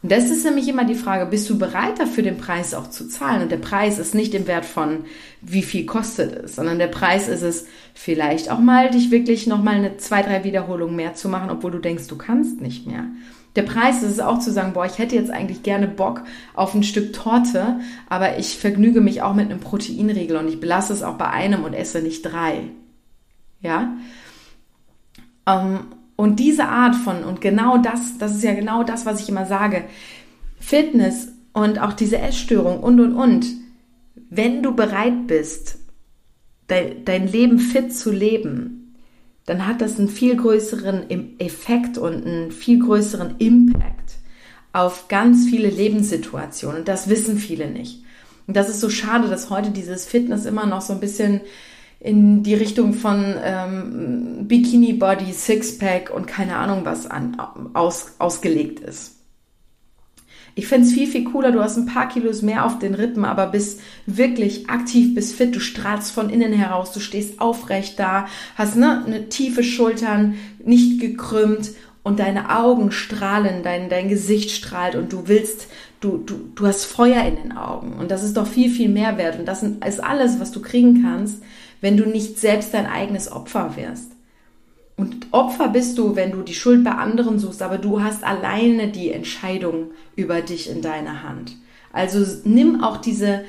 Und 0.05 0.13
das 0.13 0.29
ist 0.29 0.45
nämlich 0.45 0.69
immer 0.69 0.85
die 0.85 0.95
Frage, 0.95 1.25
bist 1.25 1.49
du 1.49 1.59
bereit 1.59 1.99
dafür, 1.99 2.23
den 2.23 2.37
Preis 2.37 2.75
auch 2.75 2.91
zu 2.91 3.09
zahlen? 3.09 3.43
Und 3.43 3.51
der 3.51 3.57
Preis 3.57 3.99
ist 3.99 4.15
nicht 4.15 4.35
im 4.35 4.47
Wert 4.47 4.67
von, 4.67 5.07
wie 5.41 5.63
viel 5.63 5.87
kostet 5.87 6.45
es, 6.45 6.57
sondern 6.57 6.79
der 6.79 6.89
Preis 6.89 7.27
ist 7.27 7.41
es, 7.41 7.67
vielleicht 7.95 8.51
auch 8.51 8.59
mal 8.59 8.91
dich 8.91 9.11
wirklich 9.11 9.47
nochmal 9.47 9.77
eine 9.77 9.97
zwei, 9.97 10.21
drei 10.21 10.45
Wiederholungen 10.45 10.95
mehr 10.95 11.15
zu 11.15 11.31
machen, 11.31 11.49
obwohl 11.49 11.71
du 11.71 11.79
denkst, 11.79 12.07
du 12.09 12.19
kannst 12.19 12.61
nicht 12.61 12.87
mehr. 12.87 13.07
Der 13.57 13.63
Preis 13.63 14.03
ist 14.03 14.11
es 14.11 14.21
auch 14.21 14.41
zu 14.41 14.53
sagen, 14.53 14.75
boah, 14.75 14.85
ich 14.85 14.99
hätte 14.99 15.15
jetzt 15.15 15.31
eigentlich 15.31 15.63
gerne 15.63 15.89
Bock 15.89 16.25
auf 16.53 16.75
ein 16.75 16.83
Stück 16.83 17.15
Torte, 17.15 17.81
aber 18.07 18.39
ich 18.39 18.59
vergnüge 18.59 19.01
mich 19.01 19.23
auch 19.23 19.33
mit 19.33 19.51
einem 19.51 19.61
Proteinriegel 19.61 20.37
und 20.37 20.49
ich 20.49 20.61
belasse 20.61 20.93
es 20.93 21.03
auch 21.03 21.17
bei 21.17 21.31
einem 21.31 21.65
und 21.65 21.73
esse 21.73 22.03
nicht 22.03 22.23
drei. 22.23 22.65
Ja? 23.63 23.97
Ähm, 25.47 25.87
und 26.17 26.39
diese 26.39 26.69
Art 26.69 26.95
von, 26.95 27.25
und 27.25 27.41
genau 27.41 27.79
das, 27.79 28.19
das 28.19 28.35
ist 28.35 28.45
ja 28.45 28.55
genau 28.55 28.85
das, 28.85 29.07
was 29.07 29.21
ich 29.21 29.29
immer 29.29 29.47
sage, 29.47 29.85
Fitness 30.61 31.29
und 31.53 31.81
auch 31.81 31.93
diese 31.93 32.19
Essstörung 32.19 32.81
und, 32.81 33.01
und, 33.01 33.15
und, 33.15 33.47
wenn 34.31 34.63
du 34.63 34.75
bereit 34.75 35.27
bist, 35.27 35.79
dein, 36.67 37.05
dein 37.05 37.29
Leben 37.29 37.59
fit 37.59 37.95
zu 37.95 38.11
leben, 38.11 38.97
dann 39.47 39.67
hat 39.67 39.81
das 39.81 39.99
einen 39.99 40.09
viel 40.09 40.37
größeren 40.37 41.39
Effekt 41.39 41.99
und 41.99 42.27
einen 42.27 42.51
viel 42.51 42.79
größeren 42.79 43.37
Impact 43.39 44.15
auf 44.73 45.09
ganz 45.09 45.47
viele 45.47 45.69
Lebenssituationen. 45.69 46.81
Und 46.81 46.89
das 46.89 47.09
wissen 47.09 47.39
viele 47.39 47.71
nicht. 47.71 48.03
Und 48.47 48.57
das 48.57 48.69
ist 48.69 48.81
so 48.81 48.89
schade, 48.91 49.29
dass 49.29 49.51
heute 49.51 49.71
dieses 49.71 50.07
Fitness 50.07 50.47
immer 50.47 50.67
noch 50.67 50.81
so 50.81 50.93
ein 50.93 51.01
bisschen 51.01 51.43
in 52.01 52.43
die 52.43 52.55
Richtung 52.55 52.93
von 52.93 53.35
ähm, 53.43 54.47
Bikini 54.47 54.93
Body, 54.93 55.33
Sixpack 55.33 56.11
und 56.15 56.27
keine 56.27 56.57
Ahnung 56.57 56.81
was 56.85 57.07
an, 57.07 57.37
aus, 57.73 58.15
ausgelegt 58.19 58.81
ist. 58.81 59.15
Ich 60.57 60.69
fände 60.69 60.87
es 60.87 60.93
viel, 60.93 61.09
viel 61.09 61.25
cooler, 61.25 61.51
du 61.51 61.61
hast 61.61 61.77
ein 61.77 61.87
paar 61.87 62.09
Kilos 62.09 62.43
mehr 62.43 62.65
auf 62.65 62.79
den 62.79 62.95
Rippen, 62.95 63.25
aber 63.25 63.49
bist 63.49 63.81
wirklich 64.07 64.71
aktiv, 64.71 65.15
bist 65.15 65.35
fit, 65.35 65.55
du 65.55 65.59
strahlst 65.59 66.13
von 66.13 66.31
innen 66.31 66.53
heraus, 66.53 66.93
du 66.93 67.01
stehst 67.01 67.41
aufrecht 67.41 67.99
da, 67.99 68.27
hast 68.55 68.77
ne, 68.77 69.03
eine 69.05 69.29
tiefe 69.29 69.65
Schultern, 69.65 70.35
nicht 70.65 71.01
gekrümmt 71.01 71.71
und 72.05 72.21
deine 72.21 72.57
Augen 72.57 72.93
strahlen, 72.93 73.65
dein, 73.65 73.89
dein 73.89 74.09
Gesicht 74.09 74.51
strahlt 74.51 74.95
und 74.95 75.13
du 75.13 75.27
willst, 75.27 75.67
du, 75.99 76.19
du, 76.19 76.35
du 76.55 76.67
hast 76.67 76.85
Feuer 76.85 77.25
in 77.25 77.37
den 77.37 77.53
Augen 77.57 77.95
und 77.95 78.13
das 78.13 78.23
ist 78.23 78.37
doch 78.37 78.47
viel, 78.47 78.71
viel 78.71 78.89
mehr 78.89 79.19
wert 79.19 79.39
und 79.39 79.47
das 79.47 79.65
ist 79.65 80.05
alles, 80.05 80.39
was 80.39 80.53
du 80.53 80.63
kriegen 80.63 81.03
kannst, 81.03 81.43
wenn 81.85 81.99
du 81.99 82.07
nicht 82.07 82.39
selbst 82.39 82.73
dein 82.73 82.87
eigenes 82.87 83.31
Opfer 83.31 83.77
wirst. 83.77 84.13
Und 84.97 85.27
Opfer 85.33 85.69
bist 85.69 85.99
du, 85.99 86.17
wenn 86.17 86.31
du 86.31 86.41
die 86.41 86.55
Schuld 86.55 86.83
bei 86.83 86.93
anderen 86.93 87.39
suchst, 87.39 87.61
aber 87.61 87.77
du 87.77 88.03
hast 88.03 88.25
alleine 88.25 88.89
die 88.89 89.13
Entscheidung 89.13 89.91
über 90.17 90.41
dich 90.41 90.71
in 90.71 90.81
deiner 90.81 91.23
Hand. 91.23 91.59
Also 91.93 92.25
nimm 92.45 92.83
auch 92.83 92.97
diese, 92.97 93.45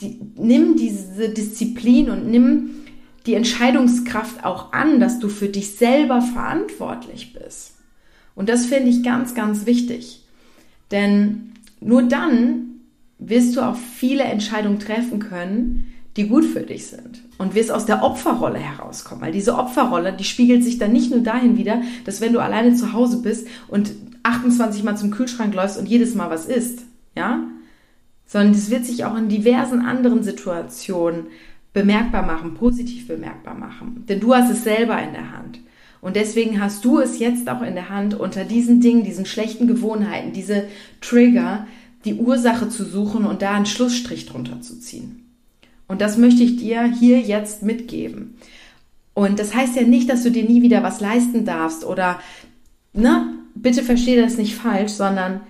die, 0.00 0.18
nimm 0.34 0.74
diese 0.74 1.28
Disziplin 1.28 2.10
und 2.10 2.28
nimm 2.28 2.70
die 3.26 3.34
Entscheidungskraft 3.34 4.44
auch 4.44 4.72
an, 4.72 4.98
dass 4.98 5.20
du 5.20 5.28
für 5.28 5.48
dich 5.48 5.76
selber 5.76 6.20
verantwortlich 6.20 7.32
bist. 7.32 7.76
Und 8.34 8.48
das 8.48 8.66
finde 8.66 8.90
ich 8.90 9.04
ganz, 9.04 9.36
ganz 9.36 9.66
wichtig. 9.66 10.24
Denn 10.90 11.52
nur 11.80 12.02
dann 12.02 12.80
wirst 13.20 13.54
du 13.54 13.60
auch 13.60 13.76
viele 13.76 14.24
Entscheidungen 14.24 14.80
treffen 14.80 15.20
können, 15.20 15.94
die 16.16 16.26
gut 16.26 16.44
für 16.44 16.62
dich 16.62 16.88
sind 16.88 17.27
und 17.38 17.54
wirst 17.54 17.70
aus 17.70 17.86
der 17.86 18.02
Opferrolle 18.02 18.58
herauskommen. 18.58 19.22
Weil 19.22 19.32
diese 19.32 19.56
Opferrolle, 19.56 20.12
die 20.12 20.24
spiegelt 20.24 20.64
sich 20.64 20.78
dann 20.78 20.92
nicht 20.92 21.10
nur 21.10 21.20
dahin 21.20 21.56
wieder, 21.56 21.80
dass 22.04 22.20
wenn 22.20 22.32
du 22.32 22.40
alleine 22.40 22.74
zu 22.74 22.92
Hause 22.92 23.22
bist 23.22 23.46
und 23.68 23.92
28 24.24 24.82
Mal 24.82 24.96
zum 24.96 25.10
Kühlschrank 25.10 25.54
läufst 25.54 25.78
und 25.78 25.86
jedes 25.86 26.14
Mal 26.14 26.30
was 26.30 26.46
isst, 26.46 26.80
ja, 27.16 27.44
sondern 28.26 28.52
das 28.52 28.70
wird 28.70 28.84
sich 28.84 29.04
auch 29.04 29.16
in 29.16 29.28
diversen 29.28 29.80
anderen 29.80 30.22
Situationen 30.22 31.28
bemerkbar 31.72 32.26
machen, 32.26 32.54
positiv 32.54 33.06
bemerkbar 33.06 33.54
machen. 33.54 34.04
Denn 34.08 34.20
du 34.20 34.34
hast 34.34 34.50
es 34.50 34.64
selber 34.64 35.00
in 35.00 35.12
der 35.12 35.32
Hand. 35.32 35.60
Und 36.00 36.16
deswegen 36.16 36.60
hast 36.60 36.84
du 36.84 37.00
es 37.00 37.18
jetzt 37.18 37.48
auch 37.48 37.62
in 37.62 37.74
der 37.74 37.88
Hand, 37.88 38.18
unter 38.18 38.44
diesen 38.44 38.80
Dingen, 38.80 39.04
diesen 39.04 39.26
schlechten 39.26 39.66
Gewohnheiten, 39.66 40.32
diese 40.32 40.64
Trigger, 41.00 41.66
die 42.04 42.14
Ursache 42.14 42.68
zu 42.68 42.84
suchen 42.84 43.24
und 43.24 43.42
da 43.42 43.52
einen 43.52 43.66
Schlussstrich 43.66 44.26
drunter 44.26 44.60
zu 44.60 44.78
ziehen. 44.78 45.27
Und 45.88 46.00
das 46.00 46.18
möchte 46.18 46.42
ich 46.42 46.56
dir 46.56 46.84
hier 46.84 47.20
jetzt 47.20 47.62
mitgeben. 47.62 48.38
Und 49.14 49.40
das 49.40 49.54
heißt 49.54 49.74
ja 49.74 49.82
nicht, 49.82 50.08
dass 50.08 50.22
du 50.22 50.30
dir 50.30 50.44
nie 50.44 50.62
wieder 50.62 50.82
was 50.82 51.00
leisten 51.00 51.44
darfst 51.44 51.84
oder, 51.84 52.20
ne, 52.92 53.34
bitte 53.54 53.82
verstehe 53.82 54.22
das 54.22 54.36
nicht 54.36 54.54
falsch, 54.54 54.92
sondern 54.92 55.40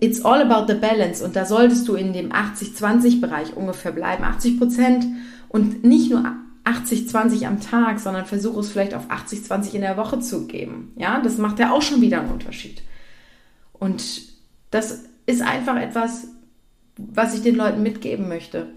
it's 0.00 0.24
all 0.24 0.42
about 0.42 0.72
the 0.72 0.78
balance 0.78 1.24
und 1.24 1.34
da 1.34 1.44
solltest 1.44 1.88
du 1.88 1.94
in 1.94 2.12
dem 2.12 2.30
80-20-Bereich 2.30 3.56
ungefähr 3.56 3.92
bleiben. 3.92 4.22
80 4.22 4.58
Prozent 4.58 5.06
und 5.48 5.82
nicht 5.82 6.10
nur 6.10 6.24
80-20 6.64 7.46
am 7.46 7.60
Tag, 7.60 7.98
sondern 7.98 8.26
versuche 8.26 8.60
es 8.60 8.70
vielleicht 8.70 8.94
auf 8.94 9.10
80-20 9.10 9.74
in 9.74 9.80
der 9.80 9.96
Woche 9.96 10.20
zu 10.20 10.46
geben. 10.46 10.92
Ja, 10.96 11.20
das 11.20 11.38
macht 11.38 11.58
ja 11.58 11.72
auch 11.72 11.82
schon 11.82 12.02
wieder 12.02 12.20
einen 12.20 12.30
Unterschied. 12.30 12.82
Und 13.72 14.22
das 14.70 15.04
ist 15.26 15.42
einfach 15.42 15.76
etwas, 15.76 16.28
was 16.96 17.34
ich 17.34 17.42
den 17.42 17.56
Leuten 17.56 17.82
mitgeben 17.82 18.28
möchte, 18.28 18.68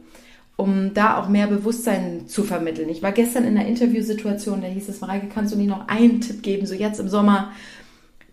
um 0.55 0.93
da 0.93 1.19
auch 1.19 1.29
mehr 1.29 1.47
Bewusstsein 1.47 2.27
zu 2.27 2.43
vermitteln. 2.43 2.89
Ich 2.89 3.01
war 3.01 3.11
gestern 3.11 3.43
in 3.43 3.57
einer 3.57 3.67
Interviewsituation, 3.67 4.61
da 4.61 4.67
hieß 4.67 4.89
es, 4.89 5.01
Mareike, 5.01 5.27
kannst 5.27 5.53
du 5.53 5.57
nicht 5.57 5.69
noch 5.69 5.87
einen 5.87 6.21
Tipp 6.21 6.43
geben, 6.43 6.65
so 6.65 6.73
jetzt 6.73 6.99
im 6.99 7.09
Sommer, 7.09 7.51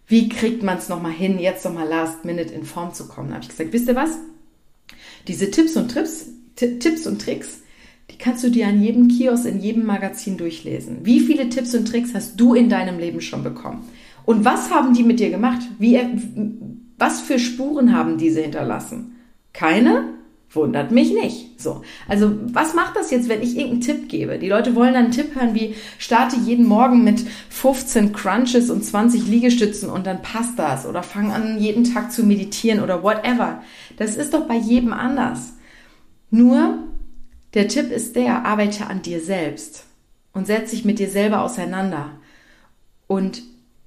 wie 0.06 0.28
kriegt 0.28 0.62
man 0.62 0.78
es 0.78 0.88
nochmal 0.88 1.12
hin, 1.12 1.38
jetzt 1.38 1.64
nochmal 1.64 1.88
last 1.88 2.24
minute 2.24 2.52
in 2.52 2.64
Form 2.64 2.92
zu 2.92 3.08
kommen? 3.08 3.28
Da 3.28 3.34
habe 3.36 3.44
ich 3.44 3.50
gesagt, 3.50 3.72
wisst 3.72 3.88
ihr 3.88 3.96
was? 3.96 4.18
Diese 5.28 5.50
Tipps 5.50 5.76
und 5.76 5.90
Trips, 5.90 6.26
Tipps 6.56 7.06
und 7.06 7.22
Tricks, 7.22 7.60
die 8.10 8.18
kannst 8.18 8.42
du 8.42 8.50
dir 8.50 8.66
an 8.66 8.82
jedem 8.82 9.08
Kiosk, 9.08 9.46
in 9.46 9.60
jedem 9.60 9.86
Magazin 9.86 10.36
durchlesen. 10.36 10.98
Wie 11.04 11.20
viele 11.20 11.48
Tipps 11.48 11.74
und 11.74 11.86
Tricks 11.86 12.12
hast 12.12 12.38
du 12.40 12.54
in 12.54 12.68
deinem 12.68 12.98
Leben 12.98 13.20
schon 13.20 13.44
bekommen? 13.44 13.88
Und 14.26 14.44
was 14.44 14.70
haben 14.70 14.94
die 14.94 15.04
mit 15.04 15.20
dir 15.20 15.30
gemacht? 15.30 15.60
Wie, 15.78 15.98
was 16.98 17.20
für 17.20 17.38
Spuren 17.38 17.94
haben 17.94 18.18
diese 18.18 18.40
hinterlassen? 18.42 19.16
Keine? 19.52 20.19
Wundert 20.52 20.90
mich 20.90 21.12
nicht. 21.12 21.60
So. 21.60 21.82
Also, 22.08 22.32
was 22.52 22.74
macht 22.74 22.96
das 22.96 23.12
jetzt, 23.12 23.28
wenn 23.28 23.40
ich 23.40 23.56
irgendeinen 23.56 23.82
Tipp 23.82 24.08
gebe? 24.08 24.38
Die 24.38 24.48
Leute 24.48 24.74
wollen 24.74 24.94
dann 24.94 25.04
einen 25.04 25.12
Tipp 25.12 25.36
hören 25.36 25.54
wie, 25.54 25.76
starte 25.98 26.36
jeden 26.36 26.66
Morgen 26.66 27.04
mit 27.04 27.24
15 27.50 28.12
Crunches 28.12 28.68
und 28.68 28.84
20 28.84 29.28
Liegestützen 29.28 29.90
und 29.90 30.08
dann 30.08 30.22
passt 30.22 30.58
das. 30.58 30.86
Oder 30.86 31.04
fang 31.04 31.30
an, 31.30 31.60
jeden 31.60 31.84
Tag 31.84 32.10
zu 32.10 32.24
meditieren 32.24 32.82
oder 32.82 33.04
whatever. 33.04 33.62
Das 33.96 34.16
ist 34.16 34.34
doch 34.34 34.48
bei 34.48 34.56
jedem 34.56 34.92
anders. 34.92 35.52
Nur, 36.30 36.78
der 37.54 37.68
Tipp 37.68 37.92
ist 37.92 38.16
der, 38.16 38.44
arbeite 38.44 38.88
an 38.88 39.02
dir 39.02 39.20
selbst 39.20 39.84
und 40.32 40.48
setz 40.48 40.72
dich 40.72 40.84
mit 40.84 40.98
dir 40.98 41.08
selber 41.08 41.42
auseinander. 41.42 42.10
Und 43.06 43.42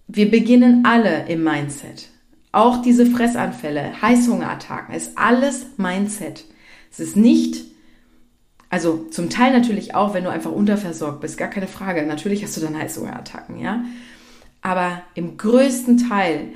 wir 0.08 0.32
beginnen 0.32 0.86
alle 0.86 1.28
im 1.28 1.44
Mindset. 1.44 2.10
Auch 2.54 2.84
diese 2.84 3.08
Fressanfälle, 3.08 4.00
Heißhungerattacken, 4.02 4.94
ist 4.94 5.18
alles 5.18 5.66
Mindset. 5.78 6.46
Es 6.92 7.00
ist 7.00 7.18
nicht, 7.18 7.66
also 8.70 9.08
zum 9.10 9.32
Teil 9.32 9.52
natürlich 9.52 9.96
auch, 9.96 10.14
wenn 10.14 10.24
du 10.24 10.30
einfach 10.30 10.52
unterversorgt 10.52 11.20
bist, 11.20 11.40
gar 11.40 11.48
keine 11.48 11.68
Frage. 11.68 12.06
Natürlich 12.06 12.44
hast 12.44 12.56
du 12.56 12.62
dann 12.62 12.78
Heißhungerattacken, 12.78 13.60
ja. 13.60 13.84
Aber 14.62 15.02
im 15.16 15.36
größten 15.36 15.98
Teil, 16.10 16.50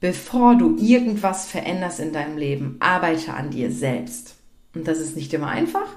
bevor 0.00 0.54
du 0.54 0.76
irgendwas 0.76 1.46
veränderst 1.46 1.98
in 1.98 2.12
deinem 2.12 2.36
Leben, 2.36 2.76
arbeite 2.80 3.32
an 3.32 3.48
dir 3.48 3.72
selbst. 3.72 4.36
Und 4.74 4.86
das 4.86 4.98
ist 4.98 5.16
nicht 5.16 5.32
immer 5.32 5.48
einfach, 5.48 5.88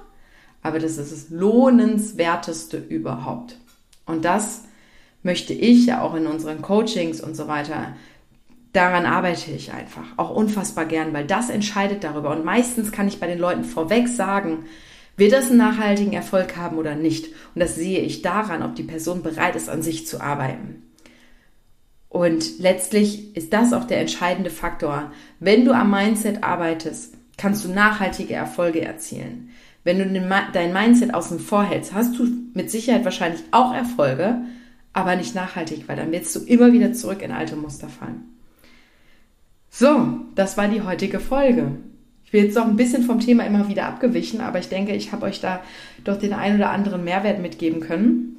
aber 0.63 0.79
das 0.79 0.97
ist 0.97 1.11
das 1.11 1.29
lohnenswerteste 1.29 2.77
überhaupt. 2.77 3.57
Und 4.05 4.23
das 4.23 4.63
möchte 5.23 5.53
ich 5.53 5.87
ja 5.87 6.01
auch 6.01 6.15
in 6.15 6.25
unseren 6.25 6.61
Coachings 6.61 7.19
und 7.19 7.35
so 7.35 7.49
weiter. 7.49 7.95
Daran 8.73 9.05
arbeite 9.05 9.51
ich 9.51 9.73
einfach 9.73 10.05
auch 10.17 10.29
unfassbar 10.29 10.85
gern, 10.85 11.13
weil 11.13 11.25
das 11.25 11.49
entscheidet 11.49 12.03
darüber. 12.03 12.31
Und 12.31 12.45
meistens 12.45 12.91
kann 12.91 13.07
ich 13.07 13.19
bei 13.19 13.27
den 13.27 13.39
Leuten 13.39 13.65
vorweg 13.65 14.07
sagen, 14.07 14.65
wird 15.17 15.33
das 15.33 15.49
einen 15.49 15.57
nachhaltigen 15.57 16.13
Erfolg 16.13 16.55
haben 16.55 16.77
oder 16.77 16.95
nicht. 16.95 17.27
Und 17.53 17.59
das 17.59 17.75
sehe 17.75 17.99
ich 17.99 18.21
daran, 18.21 18.63
ob 18.63 18.75
die 18.75 18.83
Person 18.83 19.23
bereit 19.23 19.55
ist, 19.55 19.69
an 19.69 19.81
sich 19.81 20.07
zu 20.07 20.21
arbeiten. 20.21 20.83
Und 22.07 22.59
letztlich 22.59 23.35
ist 23.35 23.53
das 23.53 23.73
auch 23.73 23.85
der 23.85 23.99
entscheidende 23.99 24.49
Faktor. 24.49 25.11
Wenn 25.39 25.65
du 25.65 25.73
am 25.73 25.91
Mindset 25.91 26.43
arbeitest, 26.43 27.15
kannst 27.37 27.65
du 27.65 27.69
nachhaltige 27.69 28.33
Erfolge 28.33 28.81
erzielen. 28.81 29.49
Wenn 29.83 29.97
du 29.97 30.29
dein 30.53 30.73
Mindset 30.73 31.13
außen 31.13 31.39
vor 31.39 31.63
hältst, 31.63 31.93
hast 31.93 32.17
du 32.17 32.27
mit 32.53 32.69
Sicherheit 32.69 33.03
wahrscheinlich 33.03 33.41
auch 33.51 33.73
Erfolge, 33.73 34.41
aber 34.93 35.15
nicht 35.15 35.35
nachhaltig, 35.35 35.87
weil 35.87 35.95
dann 35.95 36.11
wirst 36.11 36.35
du 36.35 36.41
immer 36.41 36.71
wieder 36.71 36.93
zurück 36.93 37.21
in 37.21 37.31
alte 37.31 37.55
Muster 37.55 37.89
fallen. 37.89 38.40
So, 39.73 40.19
das 40.35 40.57
war 40.57 40.67
die 40.67 40.81
heutige 40.81 41.21
Folge. 41.21 41.71
Ich 42.25 42.31
bin 42.31 42.43
jetzt 42.43 42.55
noch 42.55 42.67
ein 42.67 42.75
bisschen 42.75 43.03
vom 43.03 43.21
Thema 43.21 43.45
immer 43.45 43.69
wieder 43.69 43.85
abgewichen, 43.85 44.41
aber 44.41 44.59
ich 44.59 44.67
denke, 44.67 44.93
ich 44.93 45.13
habe 45.13 45.25
euch 45.25 45.39
da 45.39 45.61
doch 46.03 46.17
den 46.17 46.33
ein 46.33 46.55
oder 46.55 46.71
anderen 46.71 47.05
Mehrwert 47.05 47.39
mitgeben 47.39 47.79
können. 47.79 48.37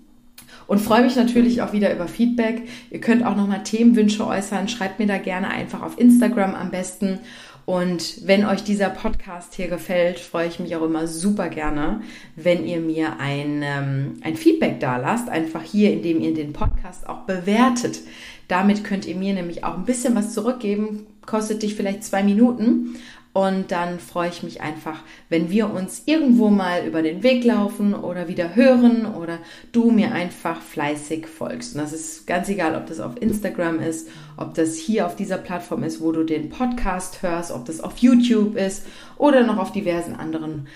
Und 0.67 0.79
freue 0.79 1.03
mich 1.03 1.17
natürlich 1.17 1.63
auch 1.63 1.73
wieder 1.73 1.93
über 1.93 2.07
Feedback. 2.07 2.69
Ihr 2.91 3.01
könnt 3.01 3.25
auch 3.25 3.35
nochmal 3.35 3.63
Themenwünsche 3.63 4.27
äußern. 4.27 4.69
Schreibt 4.69 4.99
mir 4.99 5.07
da 5.07 5.17
gerne 5.17 5.49
einfach 5.49 5.83
auf 5.83 5.99
Instagram 5.99 6.55
am 6.55 6.71
besten. 6.71 7.19
Und 7.65 8.27
wenn 8.27 8.45
euch 8.45 8.63
dieser 8.63 8.91
Podcast 8.91 9.55
hier 9.55 9.69
gefällt, 9.69 10.19
freue 10.19 10.49
ich 10.49 10.61
mich 10.61 10.77
auch 10.77 10.83
immer 10.83 11.07
super 11.07 11.49
gerne, 11.49 12.03
wenn 12.37 12.67
ihr 12.67 12.81
mir 12.81 13.21
ein, 13.21 13.63
ähm, 13.63 14.15
ein 14.23 14.37
Feedback 14.37 14.81
da 14.81 14.99
lasst. 14.99 15.31
Einfach 15.31 15.63
hier, 15.63 15.93
indem 15.93 16.21
ihr 16.21 16.35
den 16.35 16.53
Podcast 16.53 17.09
auch 17.09 17.21
bewertet. 17.21 18.01
Damit 18.49 18.85
könnt 18.85 19.07
ihr 19.07 19.17
mir 19.17 19.33
nämlich 19.33 19.65
auch 19.65 19.79
ein 19.79 19.87
bisschen 19.87 20.15
was 20.15 20.35
zurückgeben. 20.35 21.07
Kostet 21.27 21.63
dich 21.63 21.75
vielleicht 21.75 22.05
zwei 22.05 22.23
Minuten. 22.23 22.97
Und 23.35 23.73
dann 23.73 23.99
freue 23.99 24.29
ich 24.29 24.43
mich 24.43 24.61
einfach, 24.61 25.01
wenn 25.31 25.49
wir 25.49 25.73
uns 25.73 26.03
irgendwo 26.05 26.51
mal 26.51 26.85
über 26.87 27.01
den 27.01 27.23
Weg 27.23 27.45
laufen 27.45 27.95
oder 27.95 28.29
wieder 28.29 28.55
hören 28.55 29.07
oder 29.07 29.39
du 29.73 29.91
mir 29.91 30.13
einfach 30.13 30.61
fleißig 30.61 31.27
folgst. 31.27 31.75
Und 31.75 31.81
das 31.81 31.95
ist 31.95 32.27
ganz 32.27 32.51
egal, 32.51 32.77
ob 32.77 32.87
das 32.87 33.01
auf 33.01 33.15
Instagram 33.23 33.81
ist, 33.81 34.11
ob 34.37 34.53
das 34.53 34.77
hier 34.77 35.07
auf 35.07 35.17
dieser 35.17 35.39
Plattform 35.39 35.83
ist, 35.83 36.03
wo 36.03 36.13
du 36.13 36.25
den 36.25 36.51
Podcast 36.51 37.23
hörst, 37.23 37.53
ob 37.53 37.65
das 37.65 37.81
auf 37.81 37.97
YouTube 37.99 38.55
ist 38.55 38.85
oder 39.17 39.47
noch 39.47 39.57
auf 39.57 39.73
diversen 39.73 40.15
anderen 40.15 40.67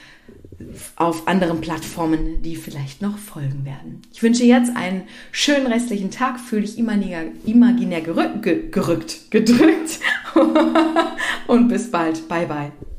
auf 0.97 1.29
anderen 1.29 1.61
Plattformen, 1.61 2.42
die 2.42 2.57
vielleicht 2.57 3.03
noch 3.03 3.19
folgen 3.19 3.64
werden. 3.64 4.03
Ich 4.12 4.23
wünsche 4.23 4.45
jetzt 4.45 4.75
einen 4.77 5.03
schönen 5.33 5.66
restlichen 5.66 6.11
Tag, 6.11 6.40
fühle 6.40 6.62
dich 6.62 6.79
imaginär, 6.79 7.25
imaginär 7.45 8.01
gerückt, 8.01 8.73
gerückt, 8.73 9.31
gedrückt 9.31 10.01
und 11.47 11.69
bis 11.69 11.90
bald. 11.90 12.29
Bye 12.29 12.47
bye. 12.47 12.95